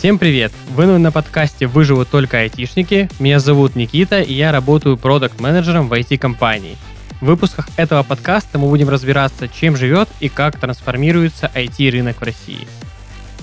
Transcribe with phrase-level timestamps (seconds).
[0.00, 0.50] Всем привет!
[0.70, 3.10] Вы на подкасте «Выживут только айтишники».
[3.18, 6.78] Меня зовут Никита, и я работаю продукт-менеджером в IT-компании.
[7.20, 12.66] В выпусках этого подкаста мы будем разбираться, чем живет и как трансформируется IT-рынок в России.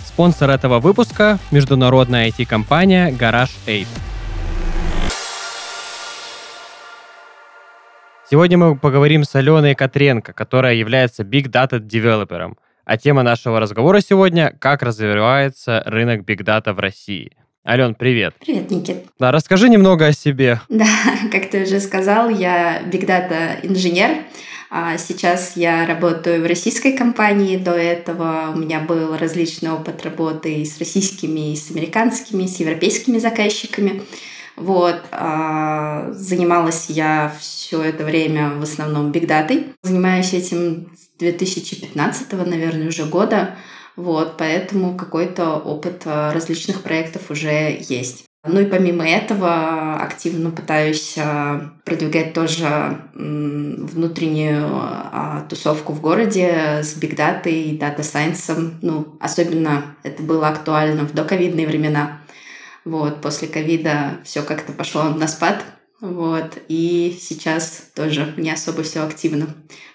[0.03, 3.85] Спонсор этого выпуска– международная IT-компания Garage 8.
[8.31, 13.99] Сегодня мы поговорим с Аленой Котренко, которая является Big Data девелопером– а тема нашего разговора
[13.99, 17.33] сегодня– как развивается рынок Data в России.
[17.67, 18.33] Ален, привет.
[18.39, 19.07] Привет, Никит.
[19.19, 20.61] Да, расскажи немного о себе.
[20.69, 20.87] Да,
[21.29, 24.23] как ты уже сказал, я Big Data инженер.
[24.69, 27.57] А сейчас я работаю в российской компании.
[27.57, 32.47] До этого у меня был различный опыт работы и с российскими, и с американскими, и
[32.47, 34.01] с европейскими заказчиками.
[34.57, 35.01] Вот.
[35.11, 39.67] А, занималась я все это время в основном бигдатой.
[39.83, 43.55] Занимаюсь этим 2015, наверное, уже года.
[43.95, 48.25] Вот, поэтому какой-то опыт э, различных проектов уже есть.
[48.45, 56.93] Ну и помимо этого активно пытаюсь э, продвигать тоже внутреннюю а, тусовку в городе с
[56.93, 58.75] big data ой и data science ом.
[58.83, 62.19] Ну, особенно это было актуально в доковидные времена.
[62.87, 65.61] Вот, после ковида все как-то пошло на спад,
[65.99, 66.59] вот.
[66.67, 69.47] И сейчас тоже не особо все активно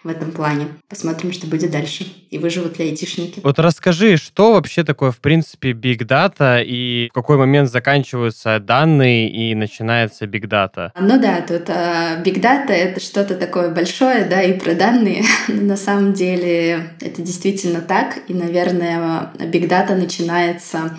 [0.03, 0.67] в этом плане.
[0.89, 2.05] Посмотрим, что будет дальше.
[2.29, 3.39] И выживут ли айтишники.
[3.45, 9.31] Вот расскажи, что вообще такое, в принципе, Big Data и в какой момент заканчиваются данные
[9.31, 10.91] и начинается Big Data?
[10.99, 15.23] Ну да, тут uh, Big Data— это что-то такое большое, да, и про данные.
[15.49, 18.19] на самом деле это действительно так.
[18.27, 20.99] И, наверное, Big Data начинается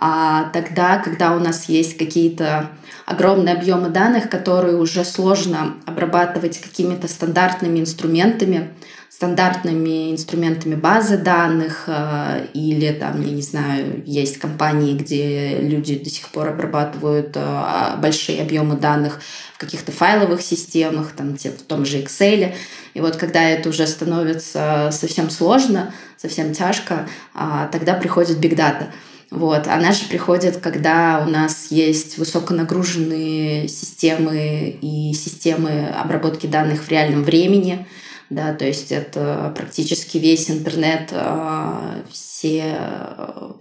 [0.00, 2.70] а тогда, когда у нас есть какие-то
[3.04, 8.70] огромные объемы данных, которые уже сложно обрабатывать какими-то стандартными инструментами,
[9.08, 16.10] стандартными инструментами базы данных э, или там, я не знаю, есть компании, где люди до
[16.10, 19.20] сих пор обрабатывают э, большие объемы данных
[19.54, 22.54] в каких-то файловых системах, там, в том же Excel.
[22.94, 28.86] И вот когда это уже становится совсем сложно, совсем тяжко, а, тогда приходит Big Data–
[29.30, 29.66] вот.
[29.66, 37.24] Она же приходит, когда у нас есть высоконагруженные системы и системы обработки данных в реальном
[37.24, 37.86] времени.
[38.30, 43.52] Да, то есть это практически весь интернет, а, все э,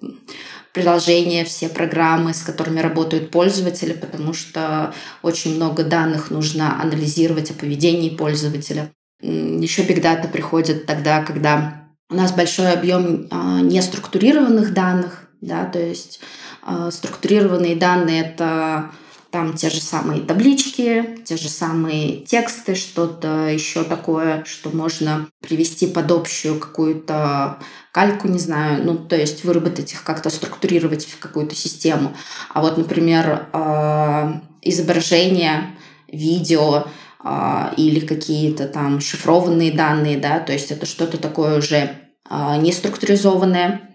[0.74, 7.54] приложения, все программы, с которыми работают пользователи, потому что очень много данных нужно анализировать о
[7.54, 8.92] поведении пользователя.
[9.22, 15.80] Еще Big Data приходит тогда, когда у нас большой объем а, неструктурированных данных, да, то
[15.80, 16.20] есть
[16.66, 18.92] э, структурированные данные это
[19.30, 25.86] там те же самые таблички, те же самые тексты, что-то еще такое, что можно привести
[25.88, 27.60] под общую какую-то
[27.92, 32.16] кальку, не знаю, ну, то есть выработать их как-то, структурировать в какую-то систему.
[32.54, 35.76] А вот, например, э, изображение,
[36.08, 36.86] видео
[37.24, 41.92] э, или какие-то там шифрованные данные, да, то есть это что-то такое уже
[42.30, 43.87] неструктуризованное,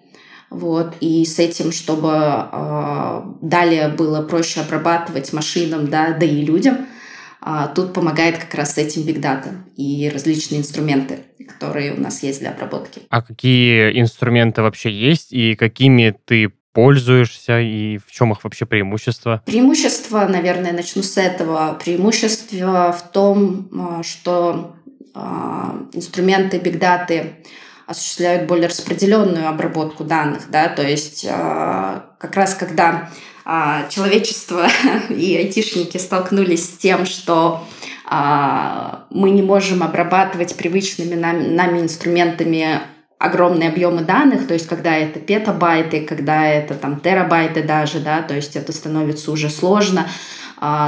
[0.53, 6.87] вот, и с этим, чтобы э, далее было проще обрабатывать машинам, да, да и людям,
[7.45, 12.23] э, тут помогает как раз с этим Big Data и различные инструменты, которые у нас
[12.23, 13.03] есть для обработки.
[13.09, 19.43] А какие инструменты вообще есть и какими ты пользуешься и в чем их вообще преимущество?
[19.47, 21.79] Преимущество, наверное, начну с этого.
[21.83, 24.75] Преимущество в том, что
[25.93, 27.35] инструменты Big Data
[27.93, 33.11] осуществляют более распределенную обработку данных, да, то есть э, как раз когда
[33.47, 34.67] э, человечество
[35.09, 37.65] и айтишники столкнулись с тем, что
[38.11, 42.81] э, мы не можем обрабатывать привычными нами, инструментами
[43.19, 48.35] огромные объемы данных, то есть когда это петабайты, когда это там терабайты даже, да, то
[48.35, 50.09] есть это становится уже сложно,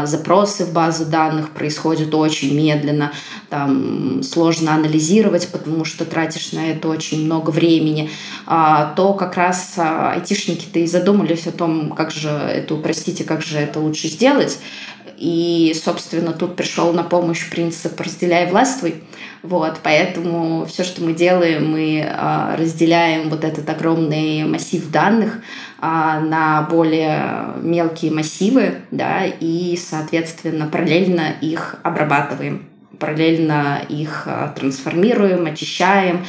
[0.05, 3.12] запросы в базу данных происходят очень медленно,
[3.51, 8.10] там сложно анализировать, потому что тратишь на это очень много времени,
[8.47, 13.25] а, то как раз а, айтишники-то и задумались о том, как же это упростить и
[13.25, 14.59] как же это лучше сделать.
[15.16, 19.03] И, собственно, тут пришел на помощь принцип «разделяй, властвуй».
[19.43, 22.11] Вот, поэтому все, что мы делаем, мы
[22.57, 25.41] разделяем вот этот огромный массив данных
[25.87, 32.65] а, на более мелкие массивы, да, и, соответственно, параллельно их обрабатываем,
[32.99, 36.25] параллельно их а, трансформируем, очищаем,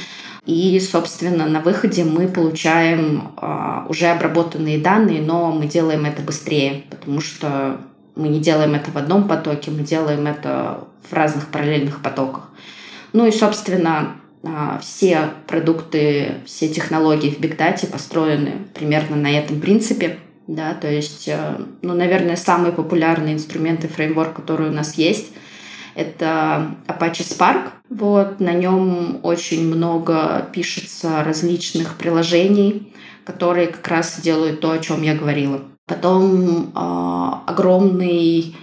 [0.45, 6.83] и, собственно, на выходе мы получаем а, уже обработанные данные, но мы делаем это быстрее,
[6.89, 7.79] потому что
[8.15, 12.49] мы не делаем это в одном потоке, мы делаем это в разных параллельных потоках.
[13.13, 20.19] Ну и, собственно, а, все продукты, все технологии в Data построены примерно на этом принципе.
[20.47, 25.31] Да, то есть, э, ну, наверное, самые популярные инструменты фреймворк, которые у нас есть,
[25.95, 27.69] это Apache Spark.
[27.89, 32.93] Вот, на нем очень много пишется различных приложений,
[33.25, 35.61] которые как раз делают то, о чем я говорила.
[35.87, 38.55] Потом э, огромный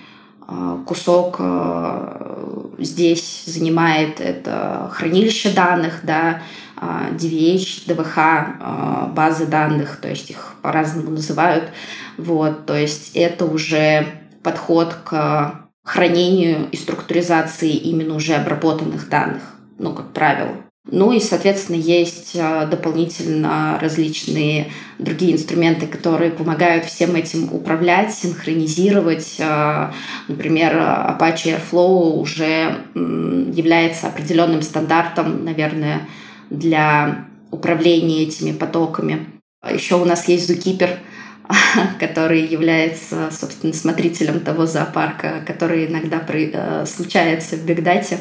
[0.48, 6.42] э, кусок э, здесь занимает это хранилище данных, да,
[6.76, 11.70] DVH, DVH, базы данных, то есть их по-разному называют.
[12.18, 14.04] Вот, то есть это уже
[14.42, 19.42] подход к хранению и структуризации именно уже обработанных данных,
[19.78, 20.61] ну, как правило.
[20.90, 29.36] Ну и, соответственно, есть а, дополнительно различные другие инструменты, которые помогают всем этим управлять, синхронизировать.
[29.40, 29.94] А,
[30.26, 36.08] например, Apache Airflow уже является определенным стандартом, наверное,
[36.50, 39.26] для управления этими потоками.
[39.72, 40.98] Еще у нас есть Zookeeper—
[41.98, 48.18] который является, собственно, смотрителем того зоопарка, который иногда при, э, случается в бигдате,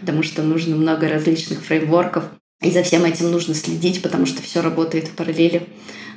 [0.00, 2.24] потому что нужно много различных фреймворков,
[2.62, 5.68] и за всем этим нужно следить, потому что все работает в параллели.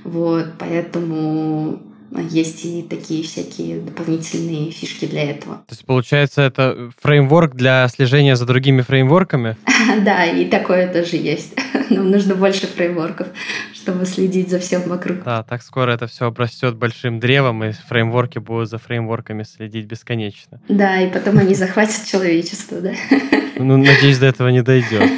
[0.04, 1.82] Вот, поэтому
[2.12, 5.58] есть и такие всякие дополнительные фишки для этого.
[5.68, 9.58] То есть, получается, это фреймворк для слежения за другими фреймворками?
[10.04, 11.54] Да, и такое тоже есть.
[11.90, 13.28] Нам нужно больше фреймворков,
[13.74, 15.24] чтобы следить за всем вокруг.
[15.24, 20.60] Да, так скоро это все обрастет большим древом, и фреймворки будут за фреймворками следить бесконечно.
[20.68, 22.94] Да, и потом они захватят человечество, да.
[23.58, 25.10] Ну, надеюсь, до этого не дойдет.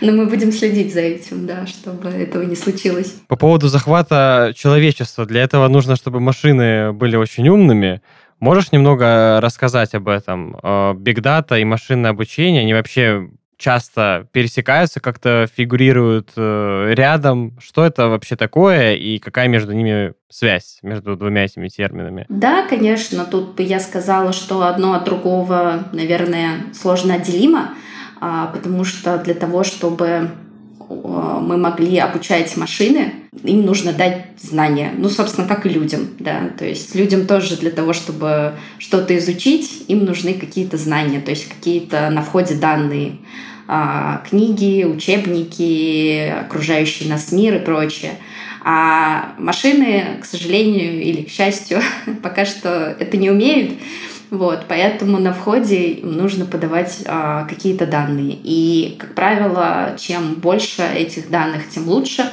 [0.00, 3.14] Но мы будем следить за этим, да, чтобы этого не случилось.
[3.28, 8.00] По поводу захвата человечества, для этого нужно, чтобы машины были очень умными.
[8.38, 10.56] Можешь немного рассказать об этом?
[10.96, 13.28] Биг дата и машинное обучение, они вообще
[13.60, 17.58] часто пересекаются, как-то фигурируют э, рядом.
[17.60, 22.24] Что это вообще такое и какая между ними связь, между двумя этими терминами?
[22.30, 27.74] Да, конечно, тут бы я сказала, что одно от другого, наверное, сложно отделимо.
[28.20, 30.30] А, потому что для того, чтобы
[30.90, 33.12] мы могли обучать машины,
[33.44, 34.92] им нужно дать знания.
[34.96, 36.50] Ну, собственно, как и людям, да.
[36.58, 41.48] То есть людям тоже для того, чтобы что-то изучить, им нужны какие-то знания, то есть
[41.48, 43.18] какие-то на входе данные.
[43.68, 48.14] А, книги, учебники, окружающий нас мир и прочее.
[48.62, 51.80] А машины, к сожалению или к счастью,
[52.22, 53.70] пока что это не умеют.
[54.30, 58.38] Вот, поэтому на входе нужно подавать а, какие-то данные.
[58.42, 62.30] И, как правило, чем больше этих данных, тем лучше.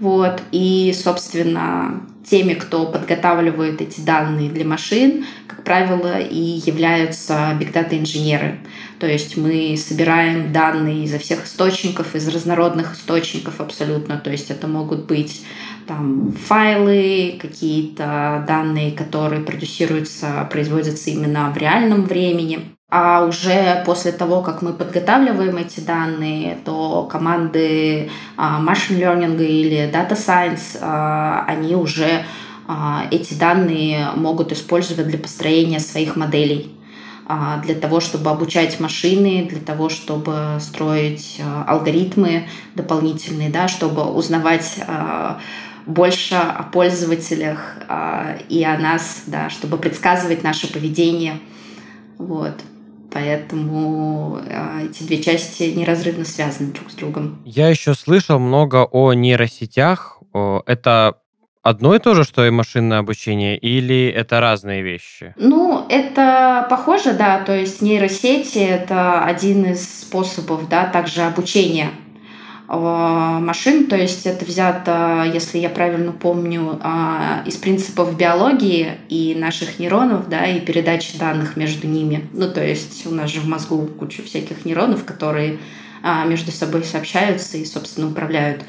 [0.00, 7.98] Вот, и, собственно, теми, кто подготавливает эти данные для машин, как правило, и являются бигдата
[7.98, 8.58] инженеры.
[8.98, 14.18] То есть мы собираем данные изо всех источников, из разнородных источников абсолютно.
[14.18, 15.42] То есть это могут быть
[15.86, 22.77] там файлы, какие-то данные, которые продюсируются, производятся именно в реальном времени.
[22.90, 29.92] А уже после того, как мы подготавливаем эти данные, то команды а, machine learning или
[29.92, 32.24] data science, а, они уже
[32.66, 36.74] а, эти данные могут использовать для построения своих моделей
[37.62, 44.80] для того, чтобы обучать машины, для того, чтобы строить алгоритмы дополнительные, да, чтобы узнавать
[45.84, 47.76] больше о пользователях
[48.48, 51.38] и о нас, да, чтобы предсказывать наше поведение.
[52.16, 52.54] Вот.
[53.12, 57.42] Поэтому э, эти две части неразрывно связаны друг с другом.
[57.44, 60.20] Я еще слышал много о нейросетях.
[60.66, 61.16] Это
[61.62, 65.34] одно и то же, что и машинное обучение, или это разные вещи?
[65.36, 67.40] Ну, это похоже, да.
[67.40, 71.90] То есть нейросети— это один из способов, да, также обучения
[72.76, 79.78] машин, то есть это взято, если я правильно помню, а, из принципов биологии и наших
[79.78, 82.28] нейронов, да, и передачи данных между ними.
[82.34, 85.58] Ну, то есть у нас же в мозгу куча всяких нейронов, которые
[86.02, 88.62] а, между собой сообщаются и, собственно, управляют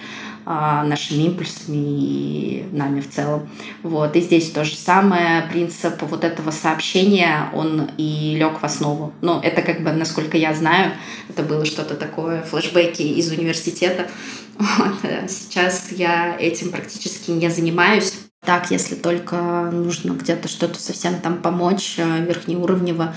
[0.45, 3.49] нашими импульсами и нами в целом.
[3.83, 4.15] Вот.
[4.15, 5.43] И здесь то же самое.
[5.51, 9.13] Принцип вот этого сообщения, он и лег в основу.
[9.21, 10.93] Но это как бы, насколько я знаю,
[11.29, 14.07] это было что-то такое, флешбеки из университета.
[14.59, 14.95] Вот.
[15.29, 18.13] Сейчас я этим практически не занимаюсь.
[18.45, 23.15] Так, если только нужно где-то что-то совсем там помочь э, верхнеуровнево,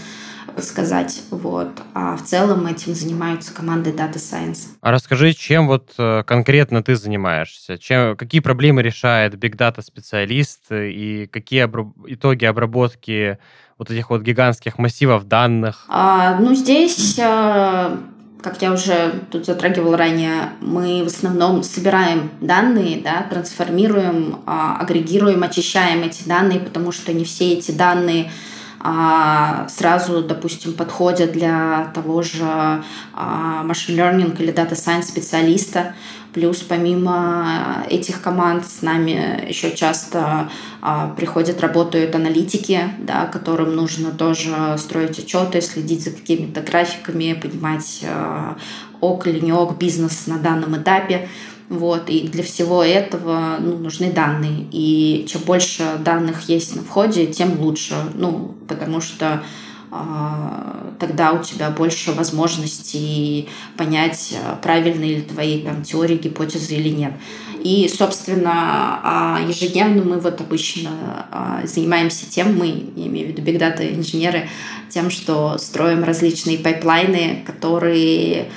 [0.59, 1.23] сказать.
[1.30, 1.71] Вот.
[1.94, 4.68] А в целом этим занимаются команды Data Science.
[4.80, 7.78] А расскажи, чем вот э, конкретно ты занимаешься?
[7.78, 13.38] Чем, какие проблемы решает Big Data специалист и какие обраб- итоги обработки
[13.78, 15.87] вот этих вот гигантских массивов данных?
[15.88, 17.99] А, ну, здесь а,
[18.42, 25.42] как я уже тут затрагивала ранее, мы в основном собираем данные, да, трансформируем, а, агрегируем,
[25.42, 28.30] очищаем эти данные, потому что не все эти данные
[28.84, 35.94] а, сразу, допустим, подходят для того же а, machine learning или data science специалиста.
[36.32, 44.10] Плюс помимо этих команд с нами еще часто а, приходят, работают аналитики, да, которым нужно
[44.10, 48.56] тоже строить отчеты, следить за какими-то графиками, понимать, а,
[49.00, 51.28] ок или не ок бизнес на данном этапе.
[51.73, 54.67] Вот, и для всего этого ну, нужны данные.
[54.73, 57.95] И чем больше данных есть на входе, тем лучше.
[58.14, 59.43] Ну, потому что
[59.91, 63.49] а, тогда у тебя больше возможностей
[63.79, 67.14] понять, а, правильные ли твои там, теории, гипотезы или нет.
[67.64, 70.91] И, собственно, а, ежедневно мы вот обычно
[71.64, 74.47] занимаемся тем, мы, я имею в виду big data инженеры,
[74.91, 78.50] тем, что строим различные pipeline ы, которые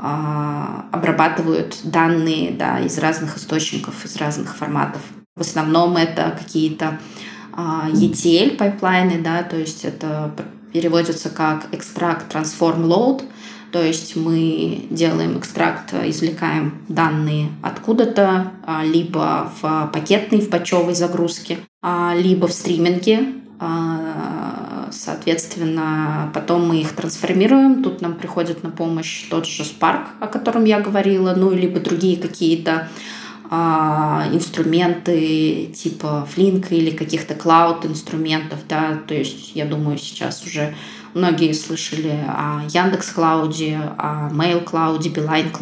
[0.00, 5.02] обрабатывают данные да, из разных источников, из разных форматов.
[5.34, 6.98] В основном это какие-то
[7.56, 10.32] ETL pipeline ы, да, то есть это
[10.72, 13.24] переводится как extract transform load,
[13.72, 21.58] то есть мы делаем экстракт, извлекаем данные откуда-то, а, либо в пакетной, в патчевой загрузке,
[21.82, 23.34] а, либо в стриминге.
[24.90, 27.82] Соответственно, потом мы их трансформируем.
[27.82, 32.16] Тут нам приходит на помощь тот же Spark, о котором я говорила, ну, либо другие
[32.16, 32.88] какие-то
[33.50, 40.74] а, инструменты типа Flink или каких-то клауд-инструментов, да, то есть я думаю, сейчас уже
[41.14, 45.52] многие слышали о Яндекс Клауде, о Mail Клауде, Beeline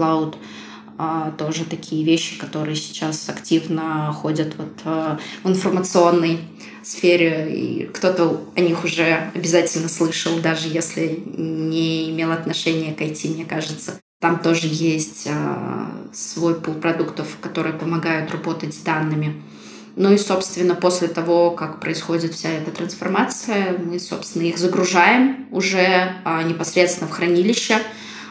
[0.96, 6.40] а, тоже такие вещи, которые сейчас активно ходят вот а, в информационной
[6.86, 13.34] сфере, и кто-то о них уже обязательно слышал, даже если не имел отношения к IT,
[13.34, 14.00] мне кажется.
[14.20, 19.42] Там тоже есть а, свой пул продуктов, которые помогают работать с данными.
[19.96, 26.14] Ну и, собственно, после того, как происходит вся эта трансформация, мы, собственно, их загружаем уже
[26.24, 27.78] а, непосредственно в хранилище.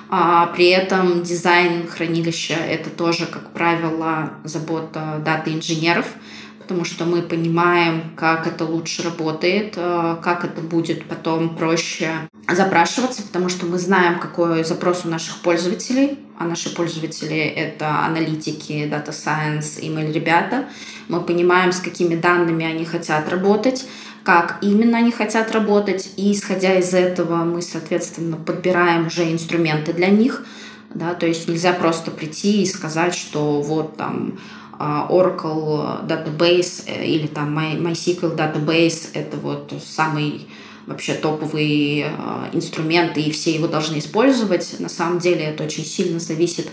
[0.09, 6.05] А при этом дизайн хранилища— это тоже, как правило, забота дата-инженеров—
[6.63, 12.09] потому что мы понимаем, как это лучше работает, э, как это будет потом проще
[12.49, 18.89] запрашиваться, потому что мы знаем, какой запрос у наших пользователей, а наши пользователи— это аналитики,
[18.89, 20.65] Data Science, email ребята.
[21.09, 23.85] Мы понимаем, с какими данными они хотят работать,
[24.23, 30.07] как именно они хотят работать, и исходя из этого мы, соответственно, подбираем уже инструменты для
[30.07, 30.45] них,
[30.93, 34.39] да, то есть нельзя просто прийти и сказать, что вот там
[34.79, 40.47] Oracle Database э, или там MySQL Database— это вот самый
[40.85, 42.09] вообще топовый э,
[42.53, 44.79] инструмент, и все его должны использовать.
[44.79, 46.69] На самом деле это очень сильно зависит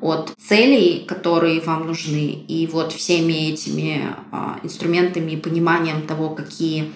[0.00, 2.44] от целей, которые вам нужны.
[2.48, 6.92] И вот всеми этими а, инструментами и пониманием того, какие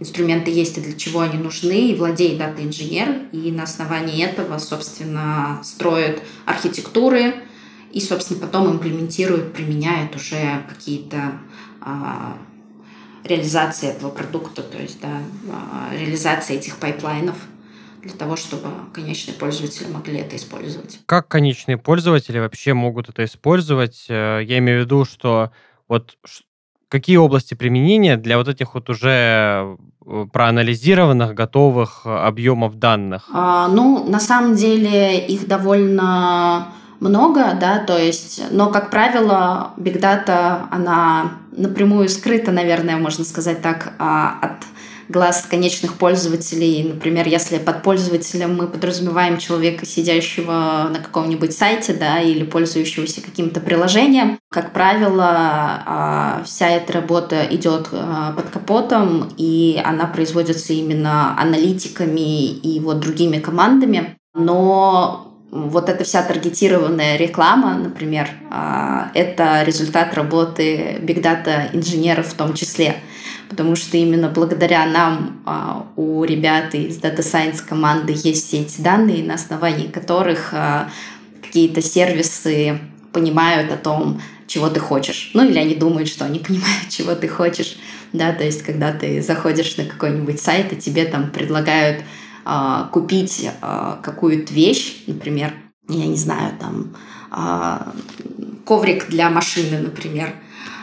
[0.00, 5.60] инструменты есть и для чего они нужны, и владеет дата-инженер, и на основании этого, собственно,
[5.62, 7.34] строят архитектуры,
[7.92, 11.32] и, собственно, потом имплементируют, применяют уже какие-то
[11.80, 12.36] а,
[13.24, 17.36] реализации этого продукта, то есть да, а, реализация этих pipeline ов
[18.02, 21.00] для того, чтобы конечные пользователи могли это использовать.
[21.06, 24.06] Как конечные пользователи вообще могут это использовать?
[24.08, 25.50] Э, я имею в виду, что
[25.88, 26.16] вот
[26.88, 29.76] какие области применения для вот этих вот уже
[30.06, 33.28] э, проанализированных, готовых объемов данных?
[33.32, 36.68] А, ну, на самом деле их довольно
[37.00, 43.62] много, да, то есть, но, как правило, Big Data, она напрямую скрыта, наверное, можно сказать
[43.62, 44.64] так, а, от
[45.08, 46.84] глаз конечных пользователей.
[46.92, 53.60] Например, если под пользователем мы подразумеваем человека, сидящего на каком-нибудь сайте, да, или пользующегося каким-то
[53.60, 61.38] приложением, как правило, а, вся эта работа идет а, под капотом, и она производится именно
[61.40, 64.16] аналитиками и вот другими командами.
[64.34, 72.54] Но вот эта вся таргетированная реклама, например, а, это результат работы бигдата инженеров в том
[72.54, 72.96] числе.
[73.48, 78.80] Потому что именно благодаря нам а, у ребят из Data Science команды есть все эти
[78.82, 80.90] данные, на основании которых а,
[81.42, 82.78] какие-то сервисы
[83.12, 85.30] понимают о том, чего ты хочешь.
[85.32, 87.78] Ну или они думают, что они понимают, чего ты хочешь.
[88.12, 92.02] Да, то есть, когда ты заходишь на какой-нибудь сайт, и тебе там предлагают
[92.92, 95.52] купить а, какую-то вещь, например,
[95.88, 96.96] я не знаю, там
[97.30, 97.92] а,
[98.64, 100.34] коврик для машины, например,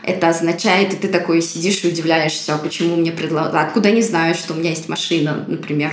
[0.04, 4.38] это означает, и ты такой сидишь и удивляешься, а почему мне предлагают, откуда они знают,
[4.38, 5.92] что у меня есть машина, например.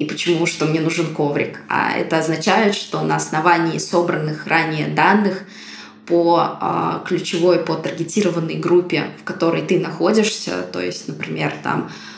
[0.00, 1.60] и почему, что мне нужен коврик.
[1.68, 5.44] А это означает, что на основании собранных ранее данных
[6.06, 12.13] по а, ключевой, по таргетированной группе, в которой ты находишься, то есть, например, там а,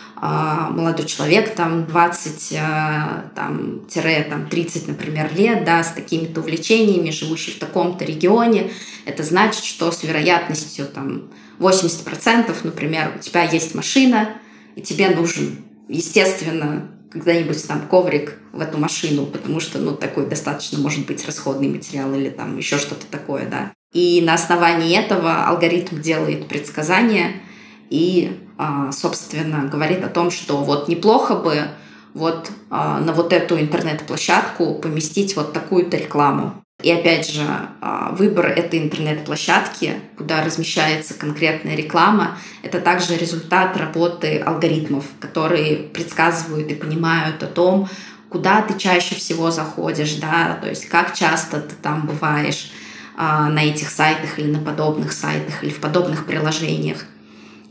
[0.70, 3.82] молодой человек, там 20, а, там,
[4.30, 8.70] там 30, например, лет, да, с такими-то увлечениями, живущий в таком-то регионе,
[9.04, 14.30] это значит, что с вероятностью там 80%, например, у тебя есть машина,
[14.74, 20.78] и тебе нужен, естественно, когда-нибудь там коврик в эту машину, потому что, ну, такой достаточно
[20.78, 23.72] может быть расходный материал или там еще что-то такое, да.
[23.92, 27.40] И на основании этого алгоритм делает предсказания
[27.88, 28.45] и а,
[28.92, 31.68] собственно, говорит о том, что вот неплохо бы
[32.16, 36.64] вот а, на вот эту интернет-площадку поместить вот такую-то рекламу.
[36.82, 37.42] И опять же,
[37.80, 46.70] а, выбор этой интернет-площадки, куда размещается конкретная реклама, это также результат работы алгоритмов, которые предсказывают
[46.70, 47.88] и понимают о том,
[48.30, 52.72] куда ты чаще всего заходишь, да, то есть как часто ты там бываешь
[53.16, 57.06] на этих сайтах или на подобных сайтах или в подобных приложениях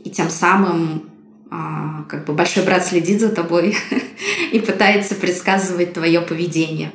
[0.06, 1.10] и тем самым
[1.50, 3.76] а, как бы большой брат следит за тобой
[4.52, 6.92] и пытается предсказывать твое поведение.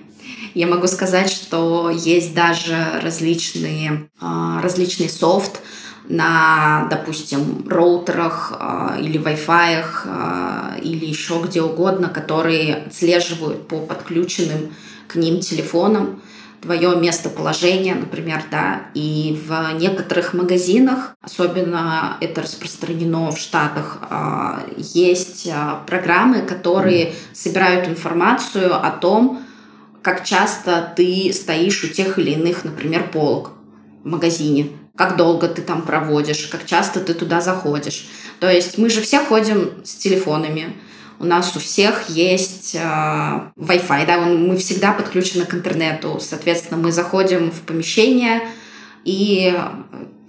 [0.53, 5.60] Я могу сказать, что есть даже различные, а, различный софт
[6.08, 14.74] на, допустим, роутерах а, или Wi-Fi или еще где угодно, которые отслеживают по подключенным
[15.08, 16.22] к ним телефонам
[16.62, 25.50] твое местоположение, например, да, и в некоторых магазинах, особенно это распространено в Штатах, а, есть
[25.51, 29.41] а, программы, которые собирают информацию о том,
[30.03, 33.51] как часто ты стоишь у тех или иных, например, полок
[34.03, 38.08] в магазине, как долго ты там проводишь, как часто ты туда заходишь.
[38.39, 40.75] То есть мы же все ходим с телефонами,
[41.22, 46.20] у нас у всех есть э, Wi-Fi, да, мы всегда подключены к интернету.
[46.20, 48.42] Соответственно, мы заходим в помещение,
[49.06, 49.56] и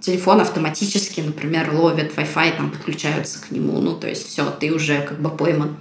[0.01, 3.81] телефон автоматически, например, ловит Wi-Fi, там подключаются к нему.
[3.81, 5.77] Ну, то есть все, ты уже как бы пойман.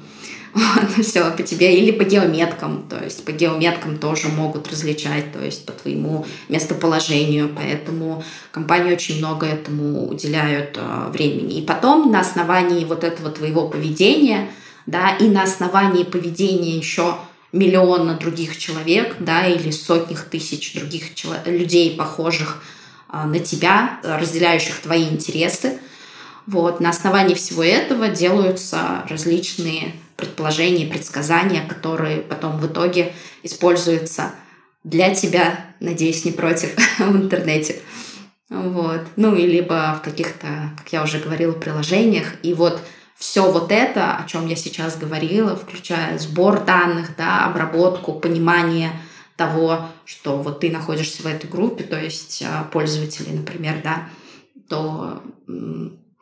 [1.02, 5.64] все по тебе или по геометкам, то есть по геометкам тоже могут различать, то есть
[5.64, 11.58] по твоему местоположению, поэтому компании очень много этому уделяют э, времени.
[11.58, 14.48] И потом на основании вот этого твоего поведения
[14.86, 17.16] да, и на основании поведения еще
[17.52, 21.10] миллиона других человек, да, или сотнях тысяч других
[21.44, 22.62] людей, похожих
[23.08, 25.78] а, на тебя, разделяющих твои интересы.
[26.46, 26.80] Вот.
[26.80, 34.32] На основании всего этого делаются различные предположения, предсказания, которые потом в итоге используются
[34.82, 37.80] для тебя, надеюсь, не против, в интернете.
[38.48, 39.02] Вот.
[39.16, 42.34] Ну, и либо в каких-то, как я уже говорила, приложениях.
[42.42, 42.80] И вот
[43.16, 48.92] все вот это, о чем я сейчас говорила, включая сбор данных, да, обработку, понимание
[49.36, 54.08] того, что вот ты находишься в этой группе, то есть а, пользователи, например, да,
[54.68, 55.22] то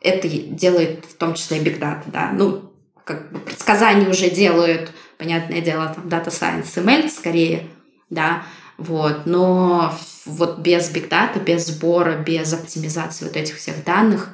[0.01, 2.31] это делает в том числе и Big Data, да.
[2.33, 2.71] Ну,
[3.03, 7.67] как бы предсказания уже делают, понятное дело, там Data Science, ML скорее,
[8.09, 8.43] да,
[8.77, 9.93] вот, но
[10.25, 14.29] вот без Big Data, без сбора, без оптимизации вот этих всех данных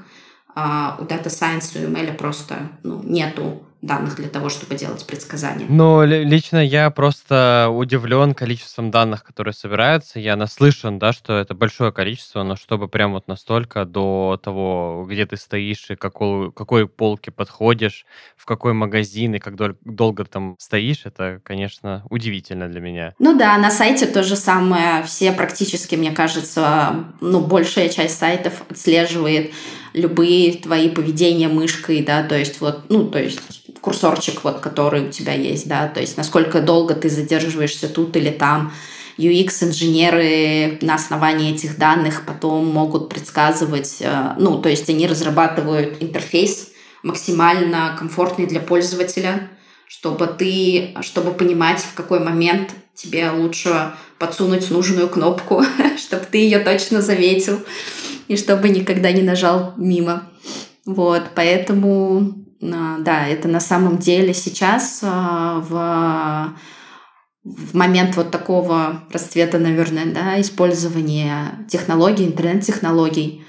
[0.59, 5.67] а у Data Science и ML просто ну, нету данных для того, чтобы делать предсказания.
[5.69, 10.19] Но лично я просто удивлен количеством данных, которые собираются.
[10.19, 15.27] Я наслышан, да, что это большое количество, но чтобы прям вот настолько до того, где
[15.27, 20.55] ты стоишь и какой, какой полке подходишь, в какой магазин и как дол- долго там
[20.57, 23.13] стоишь, это, конечно, удивительно для меня.
[23.19, 25.03] Ну да, на сайте то же самое.
[25.03, 29.51] Все практически, мне кажется, ну, большая часть сайтов отслеживает
[29.93, 33.39] любые твои поведения мышкой, да, то есть вот, ну, то есть
[33.82, 38.30] курсорчик вот, который у тебя есть, да, то есть насколько долго ты задерживаешься тут или
[38.30, 38.73] там.
[39.17, 46.69] UX-инженеры на основании этих данных потом могут предсказывать, э, ну, то есть они разрабатывают интерфейс
[47.02, 49.50] максимально комфортный для пользователя,
[49.88, 55.63] чтобы ты, чтобы понимать, в какой момент тебе лучше подсунуть нужную кнопку,
[55.97, 57.60] чтобы ты ее точно заметил
[58.27, 60.23] и чтобы никогда не нажал мимо.
[60.85, 66.57] Вот, поэтому, а, да, это на самом деле сейчас а, в
[67.47, 73.45] в момент вот такого расцвета, наверное, да, использования технологий, интернет-технологий,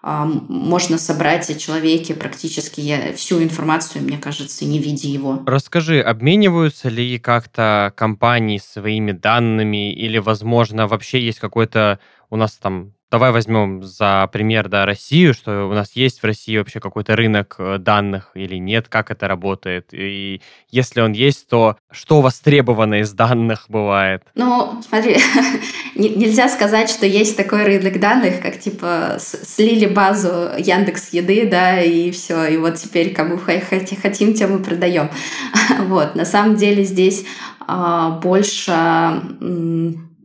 [0.00, 5.42] а, можно собрать о человеке практически всю информацию, мне кажется, не видя его.
[5.46, 11.98] Расскажи, обмениваются ли как-то компании своими данными или, возможно, вообще есть какой-то
[12.30, 16.56] у нас там давай возьмем за пример да, Россию, что у нас есть в России
[16.56, 19.88] вообще какой-то рынок э, данных или нет, как это работает.
[19.92, 24.22] И если он есть, то что востребовано из данных бывает?
[24.34, 25.18] Ну, смотри,
[25.94, 32.10] нельзя сказать, что есть такой рынок данных, как типа слили базу Яндекс Еды, да, и
[32.12, 35.10] все, и вот теперь кому хотим, тем мы продаем.
[35.82, 37.26] Вот, на самом деле здесь
[37.66, 38.72] а, больше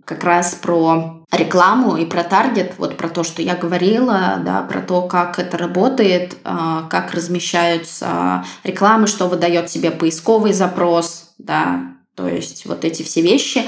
[0.08, 4.80] как раз про рекламу и про таргет, вот про то, что я говорила, да, про
[4.80, 12.26] то, как это работает, а, как размещаются рекламы, что выдает себе поисковый запрос, да, то
[12.26, 13.64] есть вот эти все вещи,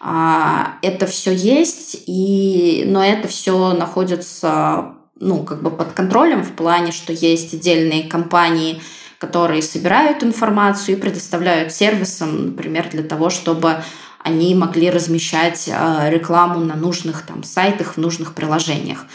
[0.00, 6.52] а, это все есть, и, но это все находится ну, как бы под контролем в
[6.52, 8.80] плане, что есть отдельные компании,
[9.18, 13.82] которые собирают информацию и предоставляют сервисам, например, для того, чтобы
[14.22, 19.06] они могли размещать э, рекламу на нужных там сайтах, в нужных приложениях.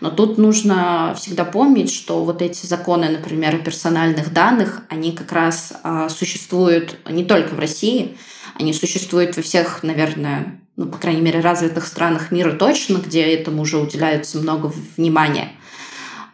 [0.00, 5.74] Но тут нужно всегда помнить, что вот эти законы, например, персональных данных, они как раз
[5.82, 8.16] э, существуют не только в России,
[8.58, 13.62] они существуют во всех, наверное, ну, по крайней мере, развитых странах мира точно, где этому
[13.62, 15.52] уже уделяется много внимания.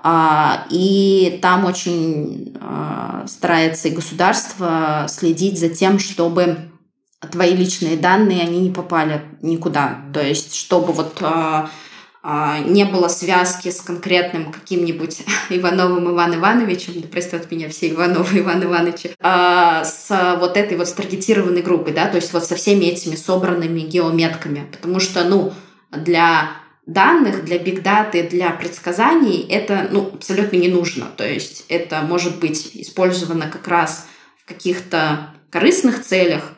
[0.02, 2.56] А, и там очень
[3.26, 6.70] старается и государство следить за тем, чтобы
[7.28, 10.04] твои личные данные, они не попали никуда.
[10.12, 11.66] То есть, чтобы вот э,
[12.24, 18.38] э, не было связки с конкретным каким-нибудь Ивановым Иван Ивановичем, да простят меня все Ивановы
[18.38, 22.86] Иван Ивановичи, э, с вот этой вот старгетированной группой, да, то есть вот со всеми
[22.86, 24.66] этими собранными геометками.
[24.72, 25.52] Потому что, ну,
[25.92, 26.52] для
[26.86, 31.06] данных, для бигдаты, для предсказаний это ну, абсолютно не нужно.
[31.16, 34.08] То есть это может быть использовано как раз
[34.42, 36.52] в каких-то корыстных целях,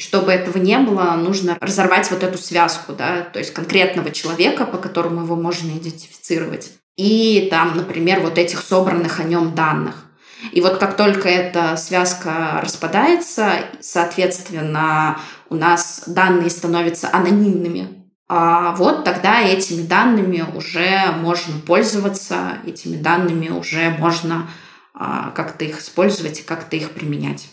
[0.00, 4.78] чтобы этого не было, нужно разорвать вот эту связку, да, то есть конкретного человека, по
[4.78, 10.06] которому его можно идентифицировать, и там, например, вот этих собранных о нем данных.
[10.52, 15.18] И вот как только эта связка распадается, соответственно,
[15.50, 18.00] у нас данные становятся анонимными.
[18.28, 24.48] А вот тогда этими данными уже можно пользоваться, этими данными уже можно
[24.94, 27.48] а, как-то их использовать и как-то их применять.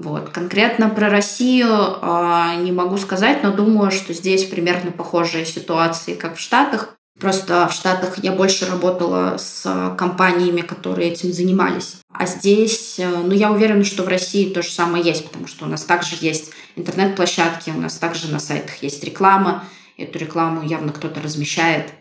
[0.00, 0.30] Вот.
[0.30, 6.36] Конкретно про Россию э, не могу сказать, но думаю, что здесь примерно похожие ситуации, как
[6.36, 6.96] в Штатах.
[7.20, 11.98] Просто в Штатах я больше работала с компаниями, которые этим занимались.
[12.14, 15.66] А здесь, э, ну, я уверена, что в России то же самое есть, потому что
[15.66, 19.64] у нас также есть интернет-площадки, у нас также на сайтах есть реклама.
[19.98, 21.92] Эту рекламу явно кто-то размещает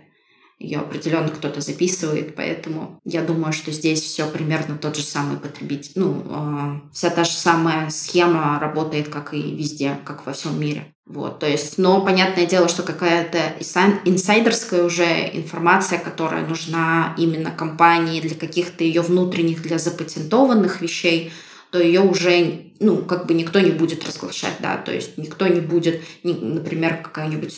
[0.60, 5.94] ее определенно кто-то записывает, поэтому я думаю, что здесь все примерно тот же самый потребитель.
[5.96, 10.94] Ну, э, вся та же самая схема работает, как и везде, как во всем мире.
[11.06, 13.40] Вот, то есть, но понятное дело, что какая-то
[14.06, 21.32] инсайдерская уже информация, которая нужна именно компании для каких-то ее внутренних, для запатентованных вещей,
[21.72, 25.62] то ее уже, ну, как бы никто не будет разглашать, да, то есть никто не
[25.62, 27.58] будет, например, какая-нибудь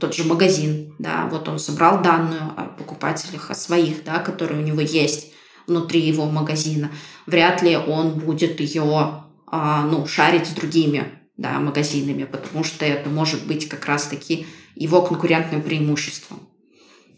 [0.00, 4.64] тот же магазин, да, вот он собрал данную о покупателях, о своих, да, которые у
[4.64, 5.32] него есть
[5.66, 6.90] внутри его магазина,
[7.26, 11.04] вряд ли он будет ее, а, ну, шарить с другими,
[11.36, 16.40] да, магазинами, потому что это может быть как раз-таки его конкурентным преимуществом.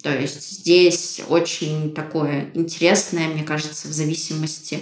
[0.02, 4.80] То есть здесь очень такое интересное, мне кажется, в зависимости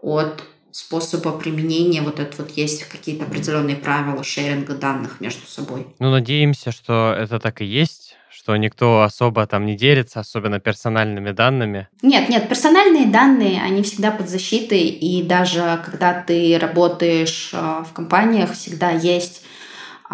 [0.00, 5.86] от способа применения вот это вот есть какие-то определенные правила шеринга данных между собой.
[5.98, 11.30] Ну, надеемся, что это так и есть, что никто особо там не делится, особенно персональными
[11.30, 11.88] данными?
[12.02, 17.92] Нет, нет, персональные данные, они всегда под защитой, и даже когда ты работаешь э, в
[17.92, 19.42] компаниях, всегда есть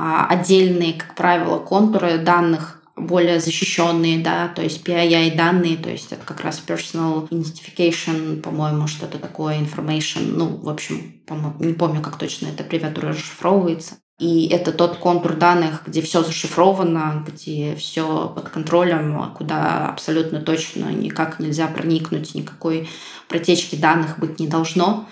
[0.01, 6.13] а, отдельные, как правило, контуры данных, более защищенные, да, то есть PII данные, то есть
[6.13, 11.23] это как раз personal identification, по-моему, что-то такое, information, ну, в общем,
[11.59, 13.97] не помню, как точно эта аббревиатура расшифровывается.
[14.19, 20.91] И это тот контур данных, где все зашифровано, где все под контролем, куда абсолютно точно
[20.91, 22.89] никак нельзя проникнуть, никакой
[23.29, 25.07] протечки данных быть не должно.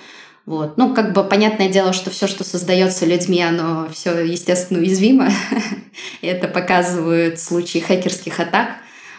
[0.46, 0.76] Вот.
[0.76, 5.28] Ну, как бы понятное дело, что все, что создается людьми, оно все, естественно, уязвимо.
[6.22, 8.76] Это показывают случаи хакерских атак.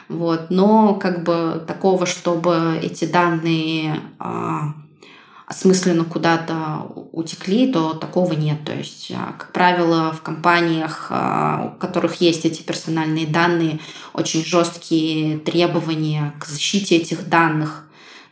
[0.08, 0.50] Вот.
[0.50, 4.74] Но как бы такого, чтобы эти данные а,
[5.48, 8.64] осмысленно куда-то утекли, то такого нет.
[8.64, 13.82] То есть, а, как правило, в компаниях, а, у которых есть эти персональные данные,
[14.14, 17.84] очень жесткие требования к защите этих данных.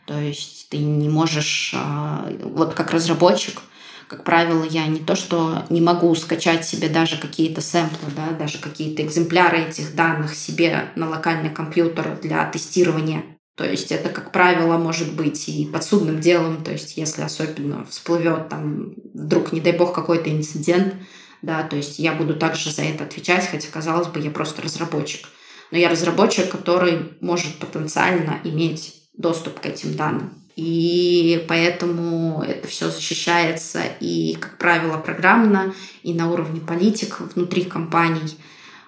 [0.06, 3.60] То есть ты не можешь, а, вот как разработчик,
[4.08, 8.58] как правило, я не то, что не могу скачать себе даже какие-то сэмплы, да, даже
[8.58, 13.24] какие-то экземпляры этих данных себе на локальный компьютер для тестирования.
[13.56, 18.48] То есть это, как правило, может быть и подсудным делом, то есть если особенно всплывет
[18.48, 20.94] там вдруг, не дай бог, какой-то инцидент,
[21.42, 25.26] да, то есть я буду также за это отвечать, хотя, казалось бы, я просто разработчик.
[25.70, 30.45] Но я разработчик, который может потенциально иметь доступ к этим данным.
[30.56, 38.38] И поэтому это все защищается и, как правило, программно, и на уровне политик внутри компаний.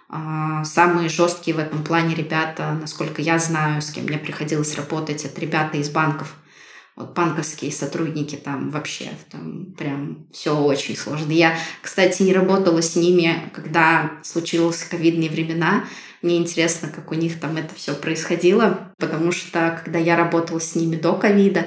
[0.09, 5.26] А, самые жесткие в этом плане ребята, насколько я знаю, с кем мне приходилось работать,
[5.26, 6.35] это ребята из банков.
[6.96, 11.31] Вот банковские сотрудники там вообще, там прям все очень сложно.
[11.31, 15.85] Я, кстати, не работала с ними, когда случились ковидные времена,
[16.22, 20.74] мне интересно, как у них там это все происходило, потому что когда я работала с
[20.74, 21.66] ними до ковида,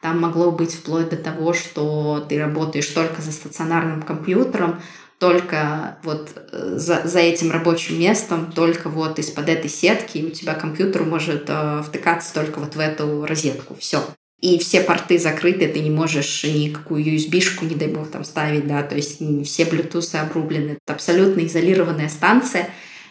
[0.00, 4.80] там могло быть вплоть до того, что ты работаешь только за стационарным компьютером,
[5.18, 10.30] только вот э, за, за этим рабочим местом, только вот из-под этой сетки, и у
[10.30, 13.76] тебя компьютер может э, втыкаться только вот в эту розетку.
[13.78, 14.02] Все.
[14.40, 18.82] И все порты закрыты, ты не можешь никакую USB-шку, не дай бог, там ставить, да,
[18.82, 20.78] то есть все Bluetooth обрублены.
[20.82, 22.70] Это абсолютно изолированная станция,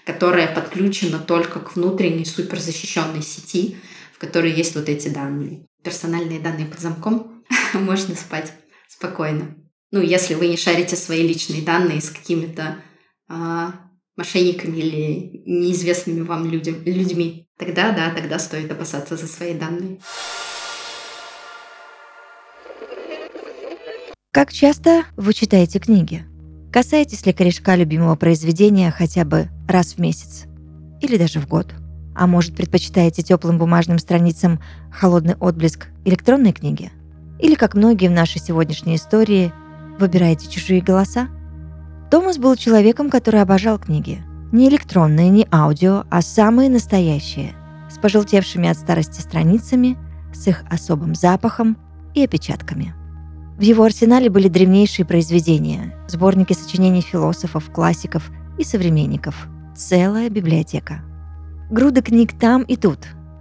[0.09, 3.77] которая подключена только к внутренней суперзащищенной сети,
[4.11, 5.67] в которой есть вот эти данные.
[5.83, 7.43] Персональные данные под замком,
[7.75, 8.51] можно спать
[8.87, 9.55] спокойно.
[9.91, 12.77] Ну, если вы не шарите свои личные данные с какими-то
[13.27, 13.75] а,
[14.15, 19.99] мошенниками или неизвестными вам людям, людьми, тогда да, тогда стоит опасаться за свои данные.
[24.31, 26.25] Как часто вы читаете книги?
[26.71, 30.45] Касаетесь ли корешка любимого произведения хотя бы раз в месяц?
[31.01, 31.73] Или даже в год?
[32.15, 34.59] А может, предпочитаете теплым бумажным страницам
[34.91, 36.91] холодный отблеск электронной книги?
[37.39, 39.51] Или, как многие в нашей сегодняшней истории,
[39.97, 41.29] выбираете чужие голоса?
[42.11, 44.21] Томас был человеком, который обожал книги.
[44.51, 47.53] Не электронные, не аудио, а самые настоящие,
[47.89, 49.97] с пожелтевшими от старости страницами,
[50.33, 51.77] с их особым запахом
[52.13, 52.93] и опечатками–
[53.59, 59.49] в его арсенале были древнейшие произведения, сборники сочинений философов, классиков и современников.
[59.75, 61.01] Целая библиотека.
[61.69, 62.99] Груды книг там и тут,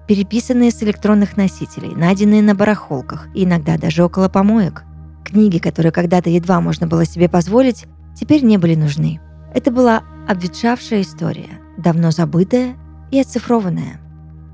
[0.08, 4.82] переписанные с электронных носителей, найденные на барахолках и иногда даже около помоек.
[5.24, 7.86] Книги, которые когда-то едва можно было себе позволить,
[8.18, 9.20] теперь не были нужны.
[9.54, 12.74] Это была обветшавшая история, давно забытая
[13.12, 14.00] и оцифрованная.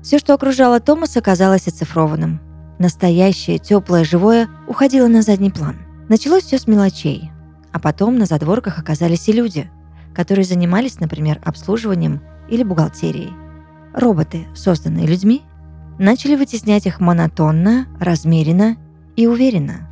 [0.03, 2.44] Все, что окружало Томаса, казалось оцифрованным
[2.79, 5.77] настоящее, теплое, живое, уходило на задний план.
[6.09, 7.31] Началось все с мелочей,
[7.71, 9.69] а потом на задворках оказались и люди,
[10.13, 13.33] которые занимались, например, обслуживанием или бухгалтерией.
[13.93, 15.41] Роботы, созданные людьми,
[15.97, 18.77] начали вытеснять их монотонно, размеренно
[19.15, 19.89] и уверенно.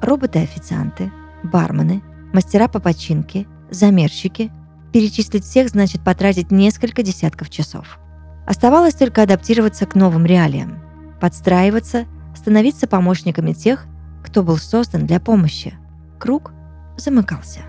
[0.00, 4.50] Роботы-официанты, бармены, мастера по починке, замерщики.
[4.92, 7.98] Перечислить всех значит потратить несколько десятков часов.
[8.46, 10.82] Оставалось только адаптироваться к новым реалиям,
[11.20, 13.86] подстраиваться становиться помощниками тех,
[14.24, 15.74] кто был создан для помощи.
[16.18, 16.52] Круг
[16.96, 17.60] замыкался.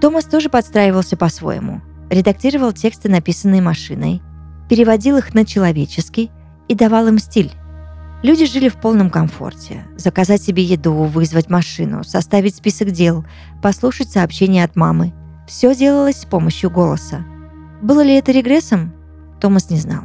[0.00, 1.82] Томас тоже подстраивался по-своему.
[2.10, 4.22] Редактировал тексты, написанные машиной,
[4.68, 6.30] переводил их на человеческий
[6.68, 7.52] и давал им стиль.
[8.22, 9.86] Люди жили в полном комфорте.
[9.96, 13.24] Заказать себе еду, вызвать машину, составить список дел,
[13.62, 15.14] послушать сообщения от мамы.
[15.46, 17.24] Все делалось с помощью голоса.
[17.80, 18.92] Было ли это регрессом?
[19.40, 20.04] Томас не знал.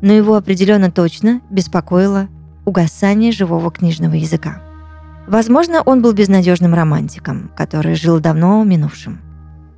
[0.00, 2.28] Но его определенно точно беспокоило
[2.70, 4.62] угасание живого книжного языка.
[5.26, 9.20] Возможно, он был безнадежным романтиком, который жил давно минувшим.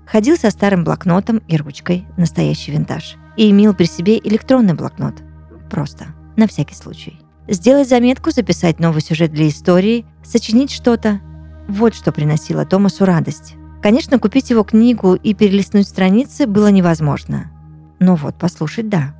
[0.07, 5.23] Ходил со старым блокнотом и ручкой, настоящий винтаж, и имел при себе электронный блокнот.
[5.71, 7.19] Просто, на всякий случай.
[7.49, 11.21] Сделать заметку, записать новый сюжет для истории, сочинить что-то–
[11.69, 13.55] вот что приносило Томасу радость.
[13.83, 17.51] Конечно, купить его книгу и перелистнуть страницы было невозможно.
[17.99, 19.15] Но вот послушать– да.